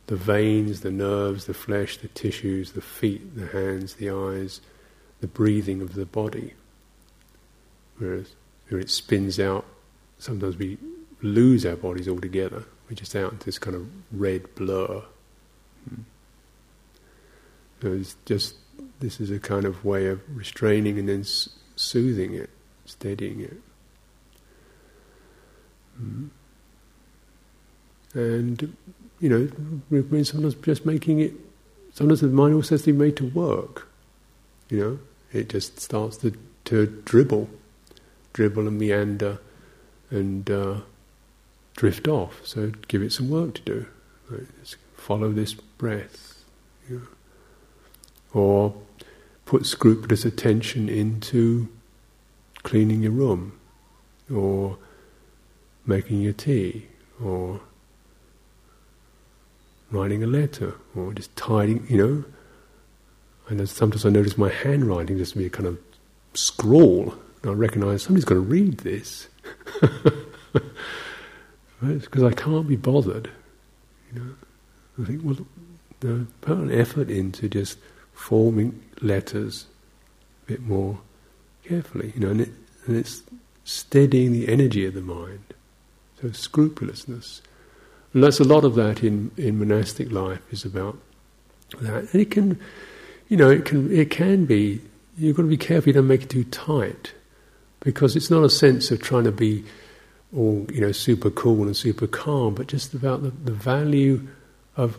[0.07, 4.61] the veins, the nerves, the flesh, the tissues, the feet, the hands, the eyes,
[5.19, 6.53] the breathing of the body.
[7.97, 8.35] Whereas
[8.69, 9.65] where it spins out,
[10.19, 10.77] sometimes we
[11.21, 12.65] lose our bodies altogether.
[12.89, 15.03] We're just out into this kind of red blur.
[15.89, 16.01] Hmm.
[17.81, 18.55] So it's just
[18.99, 21.25] this is a kind of way of restraining and then
[21.75, 22.49] soothing it,
[22.85, 23.57] steadying it.
[26.01, 26.29] Mm.
[28.13, 28.75] And,
[29.19, 31.33] you know, sometimes just making it,
[31.93, 33.87] sometimes the mind also has to be made to work.
[34.69, 34.99] You know,
[35.31, 36.33] it just starts to,
[36.65, 37.49] to dribble,
[38.33, 39.39] dribble and meander
[40.09, 40.77] and uh,
[41.77, 42.45] drift off.
[42.45, 43.85] So give it some work to do.
[44.29, 44.45] Right?
[44.97, 46.43] follow this breath.
[46.89, 47.07] You know.
[48.33, 48.75] Or
[49.45, 51.69] put scrupulous attention into
[52.63, 53.57] cleaning your room,
[54.33, 54.77] or
[55.85, 56.87] making your tea,
[57.23, 57.61] or
[59.89, 62.25] writing a letter, or just tidying, you know.
[63.47, 65.79] And sometimes I notice my handwriting just be a kind of
[66.33, 67.15] scrawl.
[67.41, 69.29] And I recognise somebody's got to read this.
[71.81, 73.29] Because I can't be bothered.
[74.11, 74.33] You know,
[75.01, 75.37] I think well,
[75.99, 77.77] the, put an effort into just
[78.13, 79.67] forming letters
[80.43, 80.99] a bit more
[81.63, 82.49] carefully, you know, and, it,
[82.85, 83.21] and it's
[83.63, 85.53] steadying the energy of the mind.
[86.21, 87.41] So scrupulousness.
[88.13, 90.97] And that's a lot of that in, in monastic life is about
[91.81, 92.11] that.
[92.11, 92.59] And it can,
[93.27, 94.81] you know, it can it can be.
[95.17, 97.13] You've got to be careful you don't make it too tight,
[97.81, 99.63] because it's not a sense of trying to be
[100.35, 104.27] all you know super cool and super calm, but just about the, the value
[104.75, 104.97] of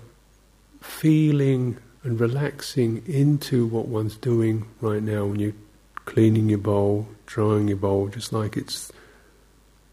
[0.80, 5.52] feeling and relaxing into what one's doing right now when you're
[6.04, 8.90] cleaning your bowl, drying your bowl, just like it's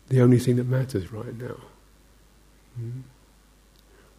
[0.08, 1.58] the only thing that matters right now.
[2.80, 3.02] Mm.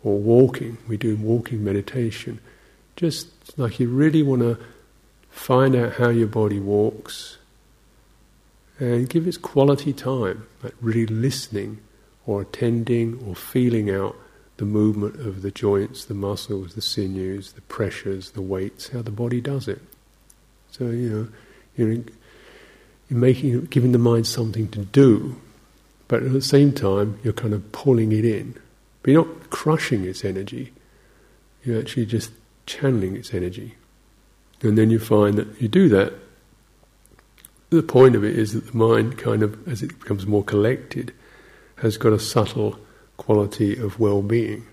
[0.04, 2.40] Or walking, we do walking meditation.
[2.96, 4.58] Just like you really want to
[5.30, 7.38] find out how your body walks
[8.80, 11.78] Uh, and give it quality time, like really listening
[12.26, 14.16] or attending or feeling out
[14.58, 19.10] the movement of the joints, the muscles, the sinews, the pressures, the weights, how the
[19.10, 19.80] body does it.
[20.70, 21.28] So you know,
[21.76, 22.04] you're,
[23.08, 25.36] you're making, giving the mind something to do,
[26.08, 28.58] but at the same time you're kind of pulling it in.
[29.02, 30.72] But you're not crushing its energy.
[31.64, 32.30] You're actually just
[32.66, 33.74] channeling its energy,
[34.62, 36.12] and then you find that you do that.
[37.76, 41.12] The point of it is that the mind, kind of, as it becomes more collected,
[41.82, 42.78] has got a subtle
[43.18, 44.64] quality of well-being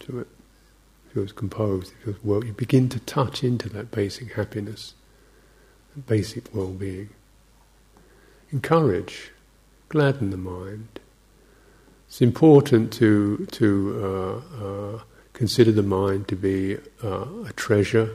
[0.00, 0.28] to it.
[1.06, 1.92] It feels composed.
[1.92, 2.42] It feels well.
[2.42, 4.94] You begin to touch into that basic happiness,
[5.94, 7.10] that basic well-being.
[8.50, 9.32] Encourage,
[9.90, 11.00] gladden the mind.
[12.08, 15.00] It's important to to uh, uh,
[15.34, 18.08] consider the mind to be uh, a treasure,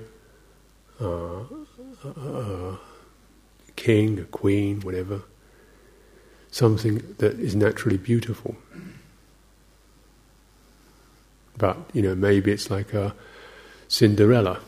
[0.99, 1.43] uh,
[2.03, 2.79] a
[3.75, 5.21] king, a queen, whatever.
[6.51, 8.55] Something that is naturally beautiful.
[11.57, 13.13] But, you know, maybe it's like a
[13.87, 14.59] Cinderella.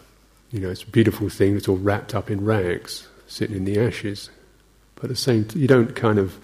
[0.51, 3.79] You know, it's a beautiful thing that's all wrapped up in rags, sitting in the
[3.79, 4.29] ashes.
[4.95, 6.39] But the same time, you don't kind of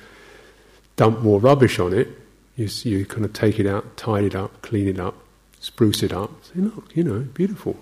[0.95, 2.09] dump more rubbish on it.
[2.55, 5.15] You, you kind of take it out, tidy it up, clean it up,
[5.59, 6.31] spruce it up.
[6.43, 7.77] Say, look, you know, beautiful.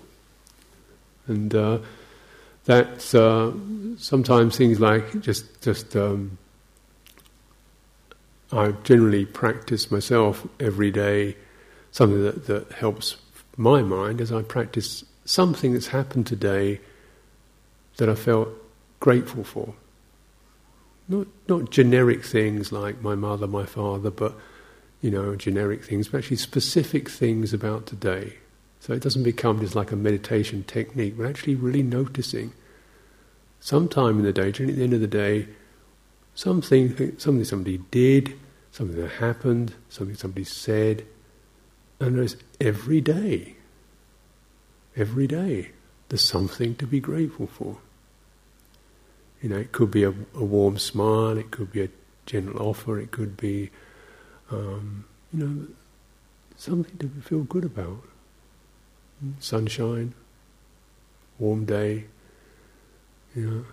[1.26, 1.78] And uh,
[2.68, 3.50] that's uh,
[3.96, 6.36] sometimes things like just just um,
[8.52, 11.34] I generally practice myself every day
[11.92, 13.16] something that, that helps
[13.56, 16.80] my mind as I practice something that's happened today
[17.96, 18.50] that I felt
[19.00, 19.72] grateful for.
[21.08, 24.34] Not not generic things like my mother, my father, but
[25.00, 28.34] you know, generic things, but actually specific things about today
[28.80, 32.52] So it doesn't become just like a meditation technique, but actually really noticing
[33.60, 35.48] sometime in the day, during the end of the day,
[36.34, 38.38] something, something somebody did,
[38.70, 41.04] something that happened, something somebody said,
[42.00, 43.56] and there's every day,
[44.96, 45.70] every day,
[46.08, 47.78] there's something to be grateful for.
[49.42, 51.88] You know, it could be a, a warm smile, it could be a
[52.26, 53.70] gentle offer, it could be,
[54.50, 55.66] um, you know,
[56.56, 58.02] something to feel good about.
[59.40, 60.14] Sunshine,
[61.38, 62.04] warm day,
[63.34, 63.64] you know,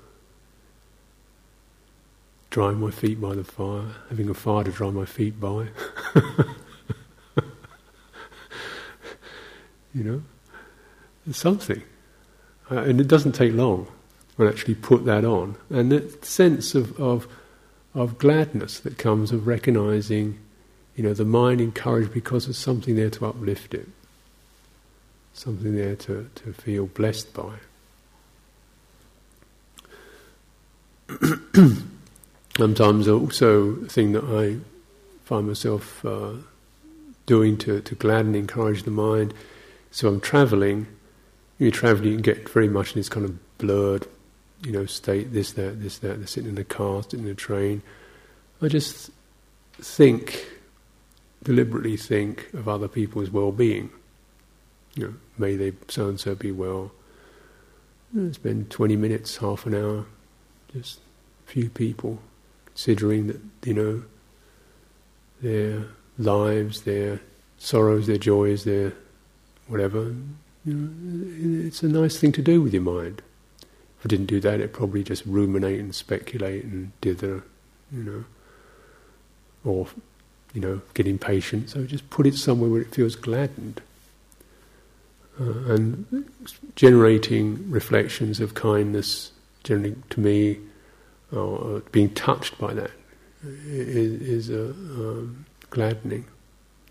[2.49, 5.67] drying my feet by the fire, having a fire to dry my feet by.
[9.93, 10.23] you know,
[11.27, 11.81] it's something.
[12.71, 13.87] Uh, and it doesn't take long
[14.37, 15.55] to actually put that on.
[15.69, 17.27] And that sense of, of,
[17.93, 20.39] of gladness that comes of recognizing,
[20.95, 23.87] you know, the mind encouraged because there's something there to uplift it,
[25.35, 27.55] something there to, to feel blessed by.
[32.57, 34.57] Sometimes also a thing that I
[35.25, 36.31] find myself uh,
[37.25, 39.33] doing to, to gladden, and encourage the mind.
[39.91, 40.87] So I'm travelling.
[41.59, 44.07] You're travelling, you can get very much in this kind of blurred,
[44.63, 45.33] you know, state.
[45.33, 46.17] This, that, this, that.
[46.17, 47.81] They're sitting in the car, sitting in the train.
[48.61, 49.11] I just
[49.79, 50.45] think,
[51.43, 53.89] deliberately think of other people's well-being.
[54.95, 56.91] You know, may they so and so be well.
[58.31, 60.05] Spend 20 minutes, half an hour,
[60.71, 60.99] just
[61.45, 62.19] a few people,
[62.65, 64.03] considering that, you know,
[65.41, 65.85] their
[66.17, 67.19] lives, their
[67.57, 68.93] sorrows, their joys, their
[69.67, 70.15] whatever.
[70.63, 73.21] You know, it's a nice thing to do with your mind.
[73.99, 77.43] If I didn't do that, it'd probably just ruminate and speculate and dither,
[77.91, 78.23] you know,
[79.65, 79.87] or,
[80.53, 81.69] you know, get impatient.
[81.69, 83.81] So just put it somewhere where it feels gladdened.
[85.39, 86.25] Uh, and
[86.75, 89.31] generating reflections of kindness,
[89.63, 90.57] generally to me,
[91.33, 92.91] or being touched by that,
[93.43, 96.25] is, is a, um, gladdening.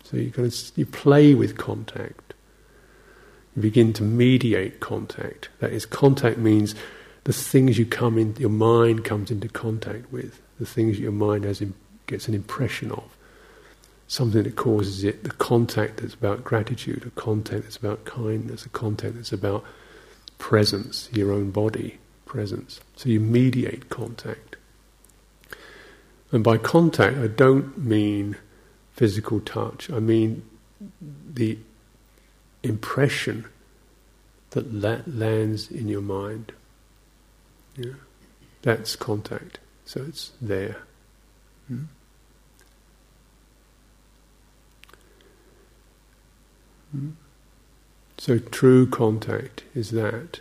[0.03, 2.35] So you kind of you play with contact.
[3.55, 5.49] You begin to mediate contact.
[5.59, 6.75] That is, contact means
[7.23, 11.43] the things you come in, your mind comes into contact with, the things your mind
[11.45, 11.63] has
[12.05, 13.14] gets an impression of,
[14.07, 15.23] something that causes it.
[15.23, 19.63] The contact that's about gratitude, a contact that's about kindness, a contact that's about
[20.37, 22.79] presence, your own body presence.
[22.95, 24.57] So you mediate contact.
[26.31, 28.35] And by contact, I don't mean
[28.93, 29.89] physical touch.
[29.89, 30.43] I mean
[31.01, 31.57] the
[32.63, 33.45] impression
[34.51, 36.51] that la- lands in your mind.
[37.75, 37.93] Yeah.
[38.61, 39.59] That's contact.
[39.85, 40.77] So it's there.
[41.67, 41.83] Hmm?
[48.17, 50.39] So true contact is that.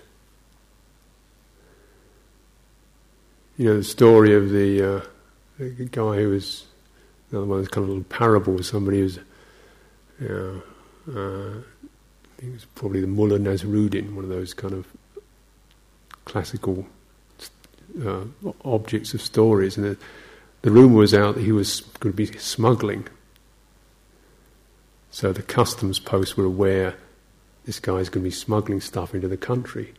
[3.57, 5.00] You know the story of the, uh,
[5.59, 6.64] the guy who was
[7.30, 8.68] another one those kind of little parables.
[8.68, 9.18] Somebody who's,
[10.20, 10.62] you know,
[11.09, 14.86] uh, I think it's probably the Mullah Nasruddin, one of those kind of
[16.24, 16.86] classical
[18.05, 18.24] uh,
[18.64, 19.96] objects of stories, and the,
[20.62, 23.07] the rumor was out that he was going to be smuggling.
[25.14, 26.96] So the customs posts were aware
[27.66, 29.94] this guy's going to be smuggling stuff into the country.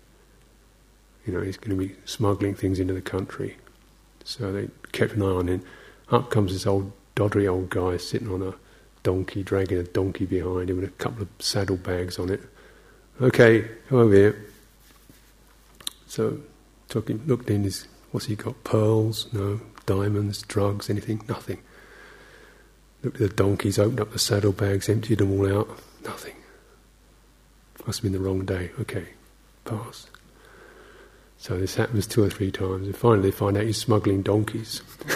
[1.26, 3.56] You know, he's going to be smuggling things into the country.
[4.26, 5.64] So they kept an eye on him.
[6.10, 8.56] Up comes this old doddery old guy sitting on a
[9.04, 12.42] donkey, dragging a donkey behind him with a couple of saddlebags on it.
[13.22, 14.46] Okay, come over here.
[16.08, 16.40] So
[16.90, 18.62] took him, looked in his, what's he got?
[18.66, 19.30] Pearls?
[19.32, 19.62] No.
[19.86, 20.42] Diamonds?
[20.42, 20.90] Drugs?
[20.90, 21.24] Anything?
[21.30, 21.62] Nothing.
[23.06, 25.70] Looked at the donkeys, opened up the saddlebags, emptied them all out.
[26.04, 26.34] Nothing.
[27.86, 28.72] Must have been the wrong day.
[28.80, 29.10] Okay,
[29.64, 30.08] pass.
[31.38, 34.82] So this happens two or three times, and finally they find out he's smuggling donkeys.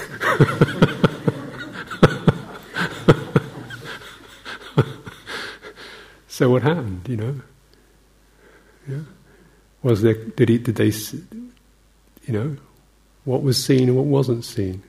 [6.27, 7.07] so what happened?
[7.09, 7.41] You know,
[8.87, 8.99] yeah.
[9.81, 10.13] was there?
[10.13, 10.59] Did he?
[10.59, 10.91] Did they?
[12.27, 12.55] You know,
[13.25, 14.83] what was seen and what wasn't seen?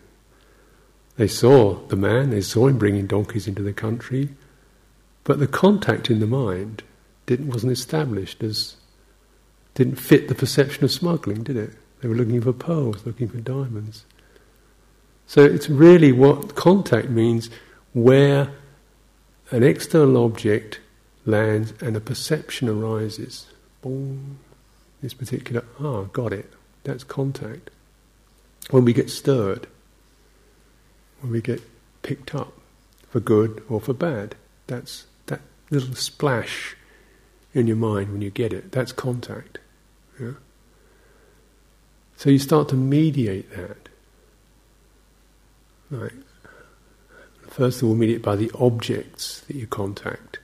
[1.21, 2.31] They saw the man.
[2.31, 4.31] They saw him bringing donkeys into the country,
[5.23, 6.83] but the contact in the mind
[7.27, 8.77] didn't wasn't established as
[9.75, 11.73] didn't fit the perception of smuggling, did it?
[12.01, 14.07] They were looking for pearls, looking for diamonds.
[15.27, 17.51] So it's really what contact means
[17.93, 18.55] where
[19.51, 20.81] an external object
[21.27, 23.47] lands and a perception arises.
[23.83, 24.39] Boom.
[25.03, 26.51] This particular, ah, got it.
[26.85, 27.69] That's contact.
[28.71, 29.67] When we get stirred,
[31.21, 31.63] when we get
[32.03, 32.53] picked up
[33.09, 34.35] for good or for bad,
[34.67, 35.41] that's that
[35.71, 36.77] little splash
[37.55, 38.73] in your mind when you get it.
[38.73, 39.59] That's contact.
[40.21, 40.33] Yeah?
[42.17, 43.89] So you start to mediate that.
[45.91, 46.13] Right.
[47.49, 50.39] First of all, mediate by the objects that you contact.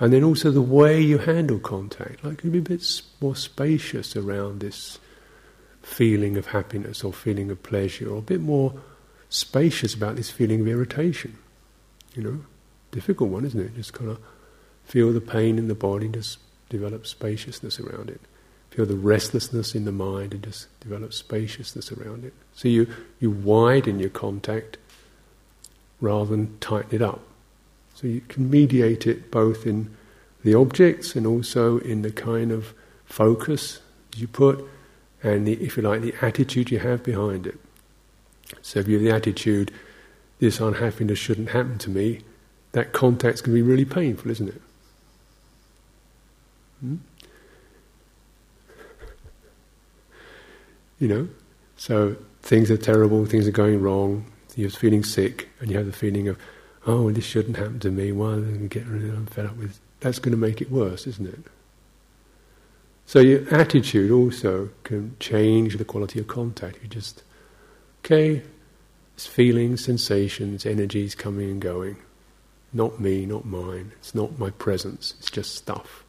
[0.00, 2.24] And then also the way you handle contact.
[2.24, 4.98] Like be a bit more spacious around this
[5.82, 8.74] feeling of happiness or feeling of pleasure, or a bit more
[9.34, 11.36] spacious about this feeling of irritation.
[12.14, 12.40] You know,
[12.92, 13.74] difficult one, isn't it?
[13.74, 14.18] Just kind of
[14.84, 18.20] feel the pain in the body, and just develop spaciousness around it.
[18.70, 22.32] Feel the restlessness in the mind, and just develop spaciousness around it.
[22.54, 22.86] So you
[23.20, 24.78] you widen your contact
[26.00, 27.20] rather than tighten it up.
[27.94, 29.96] So you can mediate it both in
[30.42, 32.74] the objects and also in the kind of
[33.04, 33.80] focus
[34.16, 34.68] you put
[35.22, 37.58] and the, if you like, the attitude you have behind it.
[38.62, 39.70] So if you have the attitude,
[40.38, 42.20] this unhappiness shouldn't happen to me,
[42.72, 44.62] that contact's going to be really painful, isn't it?
[46.80, 46.96] Hmm?
[50.98, 51.28] You know?
[51.76, 54.26] So things are terrible, things are going wrong,
[54.56, 56.38] you're feeling sick, and you have the feeling of,
[56.86, 59.56] oh, this shouldn't happen to me, why am I getting rid of I'm fed up
[59.56, 61.40] with That's going to make it worse, isn't it?
[63.06, 66.78] So your attitude also can change the quality of contact.
[66.82, 67.22] You just,
[68.04, 68.42] okay,
[69.14, 71.96] it's feelings, sensations, energies coming and going.
[72.72, 73.92] Not me, not mine.
[73.98, 75.14] It's not my presence.
[75.18, 76.04] It's just stuff.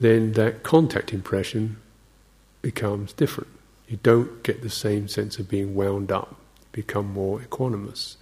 [0.00, 1.76] Then that contact impression
[2.62, 3.50] becomes different.
[3.86, 6.36] You don't get the same sense of being wound up.
[6.70, 8.16] Become more equanimous.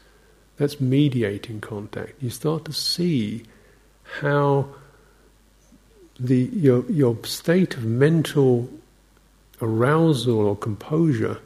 [0.56, 2.20] That's mediating contact.
[2.20, 3.44] You start to see
[4.20, 4.66] how
[6.18, 8.68] the, your, your state of mental
[9.62, 11.40] arousal or composure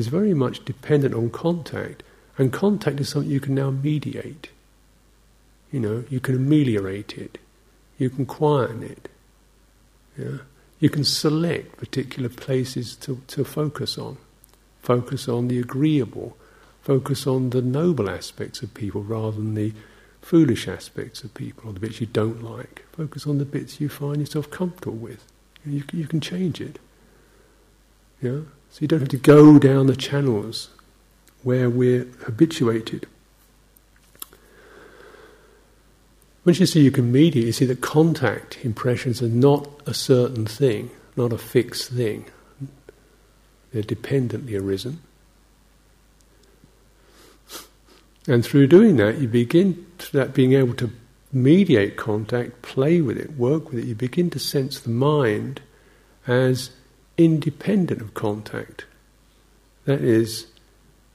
[0.00, 2.02] is very much dependent on contact.
[2.38, 4.48] And contact is something you can now mediate.
[5.70, 7.36] You know, you can ameliorate it.
[7.98, 9.08] You can quieten it.
[10.16, 10.38] Yeah?
[10.80, 14.16] You can select particular places to, to focus on.
[14.80, 16.34] Focus on the agreeable.
[16.80, 19.74] Focus on the noble aspects of people rather than the
[20.22, 22.86] foolish aspects of people or the bits you don't like.
[22.92, 25.26] Focus on the bits you find yourself comfortable with.
[25.66, 26.78] You, you can change it.
[28.22, 28.40] Yeah?
[28.70, 30.70] So you don't have to go down the channels
[31.42, 33.06] where we're habituated.
[36.44, 40.46] Once you see you can mediate, you see that contact impressions are not a certain
[40.46, 42.24] thing, not a fixed thing.
[43.72, 45.00] They're dependently arisen.
[48.26, 50.90] And through doing that, you begin that being able to
[51.32, 53.86] mediate contact, play with it, work with it.
[53.86, 55.60] You begin to sense the mind
[56.26, 56.70] as
[57.24, 58.86] independent of contact.
[59.84, 60.46] That is,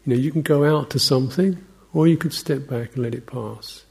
[0.06, 3.16] you know, you can go out to something, or you could step back and let
[3.16, 3.86] it pass.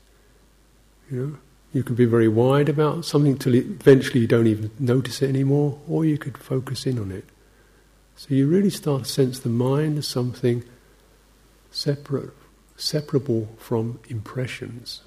[1.11, 1.37] You know,
[1.73, 5.79] you could be very wide about something till eventually you don't even notice it anymore,
[5.89, 7.25] or you could focus in on it.
[8.17, 10.65] So you really start to sense the mind as something
[11.71, 12.31] separate
[12.77, 15.03] separable from impressions,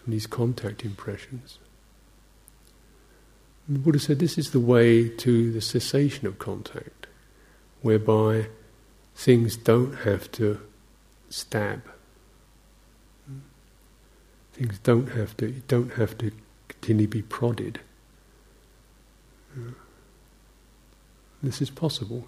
[0.00, 1.58] from these contact impressions.
[3.68, 7.06] The Buddha said this is the way to the cessation of contact,
[7.82, 8.46] whereby
[9.14, 10.60] things don't have to
[11.28, 11.82] stab.
[14.54, 16.32] Things don't have to don't have to
[16.68, 17.80] continually be prodded.
[21.42, 22.26] This is possible.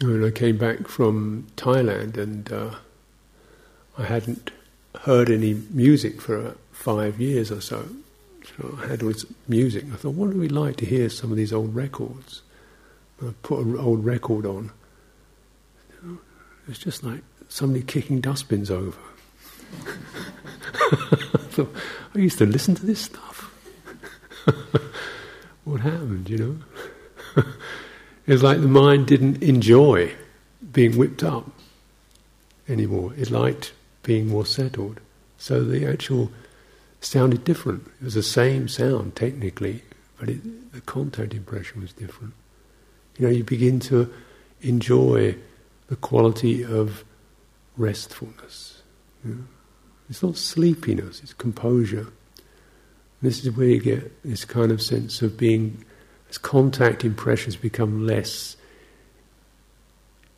[0.00, 2.76] When I came back from Thailand and uh,
[3.98, 4.50] I hadn't
[5.02, 7.86] heard any music for five years or so.
[8.56, 9.84] So I had all this music.
[9.92, 12.42] I thought, what would we like to hear some of these old records?
[13.22, 14.70] I put an old record on.
[16.66, 18.98] It's just like somebody kicking dustbins over.
[19.84, 21.74] I thought,
[22.14, 23.52] I used to listen to this stuff.
[25.64, 26.38] what happened, you
[27.36, 27.44] know?
[28.30, 30.14] It's like the mind didn't enjoy
[30.70, 31.50] being whipped up
[32.68, 33.12] anymore.
[33.16, 33.72] It liked
[34.04, 35.00] being more settled.
[35.36, 36.30] So the actual
[37.00, 37.88] sounded different.
[38.00, 39.82] It was the same sound technically,
[40.16, 42.34] but it, the contact impression was different.
[43.18, 44.14] You know, you begin to
[44.60, 45.34] enjoy
[45.88, 47.02] the quality of
[47.76, 48.80] restfulness.
[49.24, 49.44] You know?
[50.08, 52.06] It's not sleepiness, it's composure.
[53.22, 55.84] This is where you get this kind of sense of being
[56.30, 58.56] as contact impressions become less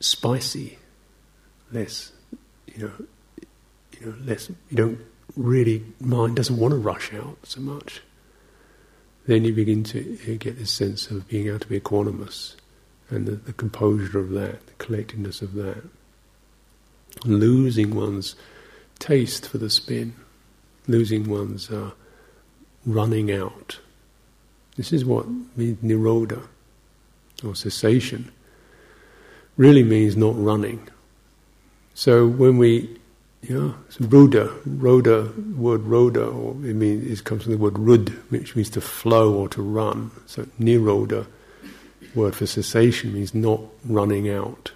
[0.00, 0.78] spicy,
[1.70, 2.12] less,
[2.66, 2.92] you know,
[4.00, 4.50] you know, less.
[4.70, 4.98] You don't
[5.36, 8.02] really mind doesn't want to rush out so much.
[9.26, 12.56] Then you begin to get this sense of being able to be equanimous,
[13.08, 15.84] and the, the composure of that, the collectedness of that.
[17.24, 18.34] losing one's
[18.98, 20.14] taste for the spin,
[20.88, 21.92] losing one's uh,
[22.86, 23.78] running out.
[24.76, 26.42] This is what means nirodha,
[27.44, 28.30] or cessation.
[29.56, 30.88] Really means not running.
[31.94, 32.98] So when we,
[33.42, 38.08] you know, Ruda, Rhoda, word Rhoda, or it means it comes from the word Rud,
[38.30, 40.10] which means to flow or to run.
[40.26, 41.26] So Nirodha,
[42.14, 44.72] word for cessation, means not running out.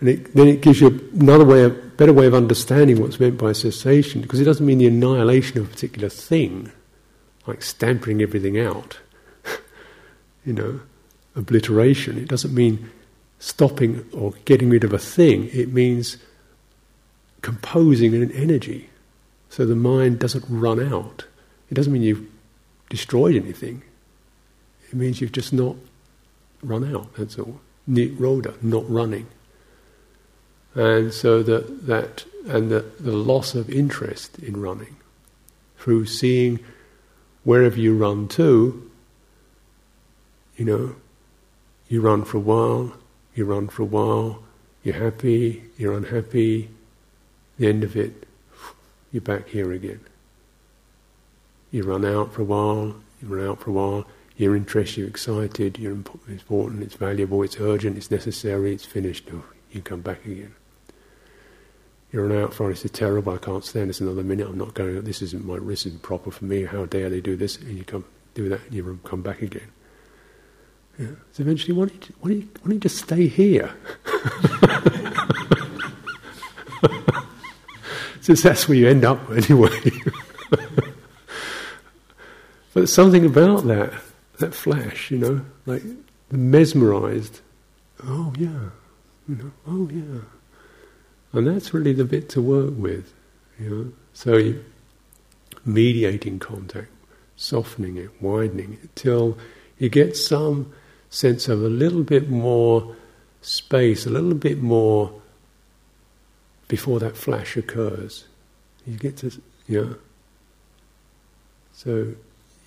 [0.00, 3.36] And it, then it gives you another way, a better way of understanding what's meant
[3.36, 6.70] by cessation, because it doesn't mean the annihilation of a particular thing,
[7.48, 8.98] like stamping everything out,
[10.44, 10.80] you know,
[11.34, 12.18] obliteration.
[12.18, 12.90] It doesn't mean
[13.38, 16.18] stopping or getting rid of a thing, it means
[17.40, 18.90] composing an energy
[19.48, 21.24] so the mind doesn't run out.
[21.70, 22.28] It doesn't mean you've
[22.90, 23.82] destroyed anything,
[24.88, 25.76] it means you've just not
[26.62, 27.60] run out, that's all.
[27.86, 29.26] Neat Nirodha, not running.
[30.74, 34.96] And so that, that and the, the loss of interest in running
[35.78, 36.60] through seeing
[37.48, 38.90] wherever you run to,
[40.58, 40.94] you know,
[41.88, 42.92] you run for a while,
[43.34, 44.42] you run for a while,
[44.82, 46.68] you're happy, you're unhappy,
[47.56, 48.26] the end of it,
[49.10, 49.98] you're back here again.
[51.70, 55.08] You run out for a while, you run out for a while, you're interested, you're
[55.08, 59.30] excited, you're important, it's valuable, it's urgent, it's necessary, it's finished,
[59.72, 60.54] you come back again.
[62.10, 65.02] You run out it, it's terrible, I can't stand this another minute, I'm not going,
[65.02, 67.84] this isn't my, this isn't proper for me, how dare they do this, and you
[67.84, 69.70] come, do that, and you come back again.
[70.98, 71.08] Yeah.
[71.32, 73.72] So eventually, why don't, you, why, don't you, why don't you just stay here?
[78.20, 79.80] Since that's where you end up anyway.
[82.74, 83.92] but something about that,
[84.38, 85.82] that flash, you know, like
[86.30, 87.40] mesmerized.
[88.04, 88.70] Oh yeah,
[89.28, 89.50] you know.
[89.66, 90.20] Oh yeah,
[91.32, 93.12] and that's really the bit to work with,
[93.58, 93.92] you know.
[94.12, 94.54] So
[95.64, 96.88] mediating contact,
[97.36, 99.38] softening it, widening it till
[99.78, 100.72] you get some
[101.10, 102.96] sense of a little bit more
[103.42, 105.12] space, a little bit more
[106.66, 108.26] before that flash occurs.
[108.86, 109.96] You get to, you know.
[111.72, 112.14] So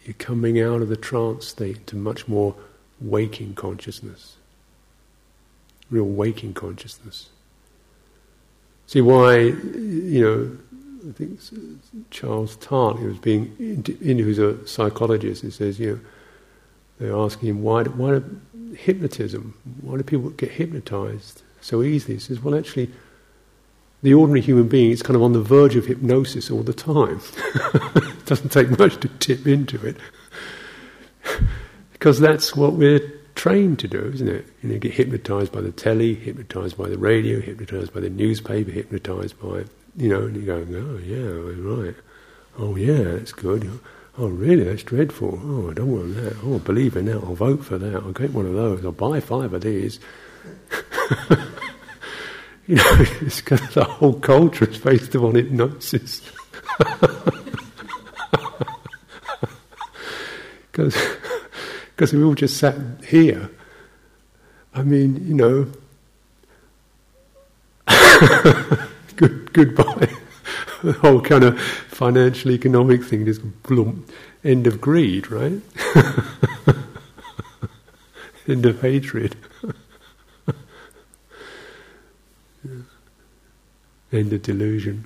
[0.06, 2.56] you're coming out of the trance state to much more
[3.00, 4.38] waking consciousness,
[5.90, 7.30] real waking consciousness.
[8.92, 11.40] See why, you know, I think
[12.10, 13.46] Charles Tart, who was being,
[14.02, 16.00] who's a psychologist, he says, you know,
[17.00, 18.20] they're asking him, why, why
[18.76, 19.54] hypnotism?
[19.80, 22.16] Why do people get hypnotized so easily?
[22.16, 22.92] He says, well, actually,
[24.04, 27.22] the ordinary human being is kind of on the verge of hypnosis all the time.
[27.96, 29.96] it doesn't take much to tip into it.
[31.94, 34.46] because that's what we're trained to do, isn't it?
[34.62, 38.72] You know, get hypnotized by the telly, hypnotized by the radio, hypnotized by the newspaper,
[38.72, 39.66] hypnotized by,
[39.98, 41.96] you know, and you're going, oh, yeah, right.
[42.58, 43.80] Oh, yeah, that's good.
[44.18, 44.64] Oh, really?
[44.64, 45.40] That's dreadful.
[45.44, 46.36] Oh, I don't want that.
[46.44, 47.18] Oh, I believe in that.
[47.18, 47.96] I'll vote for that.
[47.96, 48.84] I'll get one of those.
[48.84, 50.00] I'll buy five of these.
[52.68, 56.22] you know, it's kind of the whole culture is based upon hypnosis.
[60.72, 60.96] Because
[62.02, 62.76] because we all just sat
[63.06, 63.52] here.
[64.74, 65.68] I mean, you know,
[69.16, 70.10] good goodbye
[70.82, 74.08] the whole kind of financial economic thing is boom,
[74.44, 75.62] end of greed, right?
[78.48, 79.36] end of hatred.
[84.12, 85.06] end of delusion.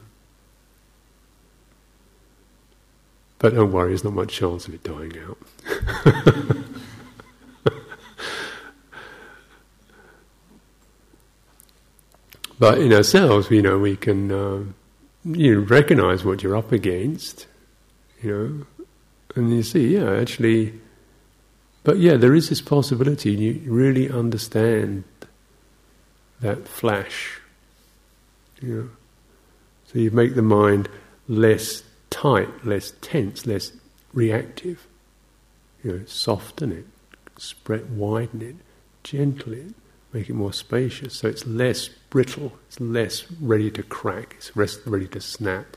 [3.40, 5.38] But don't worry, there's not much chance of it dying out.
[12.60, 14.32] But in ourselves, you know, we can.
[14.32, 14.64] Uh,
[15.26, 17.48] you recognize what you're up against,
[18.22, 18.32] you
[18.78, 18.86] know,
[19.36, 20.74] and you see, yeah, actually,
[21.84, 25.04] but yeah, there is this possibility, you really understand
[26.42, 27.40] that flash,
[28.62, 28.90] you know.
[29.88, 30.90] So you make the mind
[31.28, 33.72] less tight, less tense, less
[34.14, 34.88] reactive.
[35.84, 36.86] You know, soften it,
[37.38, 38.56] spread, widen it,
[39.04, 39.74] gentle it,
[40.12, 44.78] make it more spacious so it's less brittle, it's less ready to crack, it's less
[44.88, 45.76] ready to snap.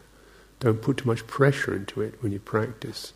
[0.60, 3.12] Don't put too much pressure into it when you practice.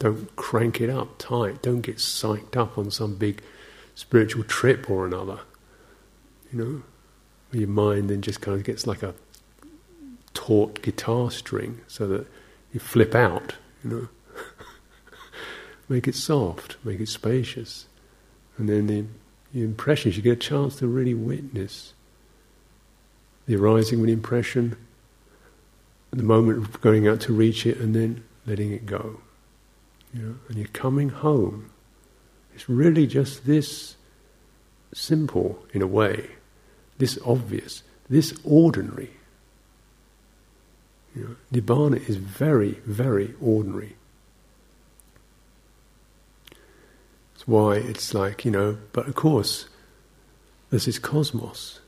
[0.00, 1.62] Don't crank it up tight.
[1.62, 3.40] Don't get psyched up on some big
[3.94, 5.38] spiritual trip or another.
[6.52, 6.82] You know,
[7.52, 9.14] your mind then just kind of gets like a
[10.34, 12.26] taut guitar string so that
[12.72, 13.54] you flip out,
[13.84, 14.08] you know.
[15.88, 17.86] make it soft, make it spacious.
[18.58, 19.04] And then the,
[19.54, 21.92] the impressions, you get a chance to really witness
[23.46, 24.76] the arising of an impression,
[26.10, 29.20] the moment of going out to reach it, and then letting it go.
[30.12, 31.70] You know, and you're coming home.
[32.54, 33.96] It's really just this
[34.94, 36.30] simple, in a way,
[36.98, 39.10] this obvious, this ordinary.
[41.14, 43.96] You know, Nibbana is very, very ordinary.
[47.34, 49.66] It's why it's like, you know, but of course,
[50.70, 51.80] there's this cosmos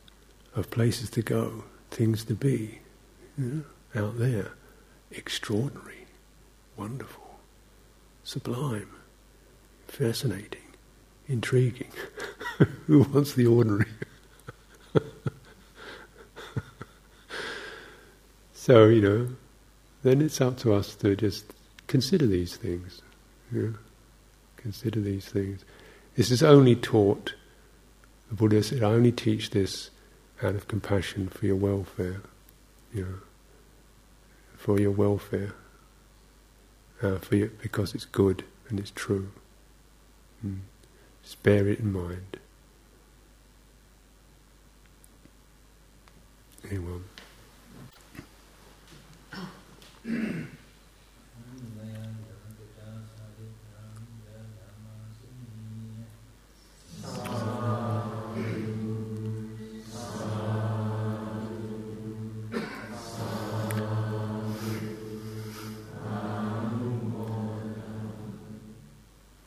[0.59, 2.81] of places to go, things to be,
[3.39, 4.53] you know, out there.
[5.11, 6.07] Extraordinary,
[6.77, 7.39] wonderful,
[8.25, 8.91] sublime,
[9.87, 10.61] fascinating,
[11.27, 11.91] intriguing.
[12.87, 13.87] Who wants the ordinary?
[18.53, 19.29] so, you know,
[20.03, 21.55] then it's up to us to just
[21.87, 23.01] consider these things.
[23.51, 23.75] You know?
[24.57, 25.65] Consider these things.
[26.17, 27.33] This is only taught,
[28.29, 29.91] the Buddha said, I only teach this
[30.43, 32.23] out of compassion for your welfare,
[32.95, 33.19] you know,
[34.57, 35.55] for your welfare,
[37.03, 39.31] uh, for your, because it's good and it's true.
[40.45, 40.61] Mm.
[41.23, 42.39] Just bear it in mind.
[46.71, 47.05] Anyone?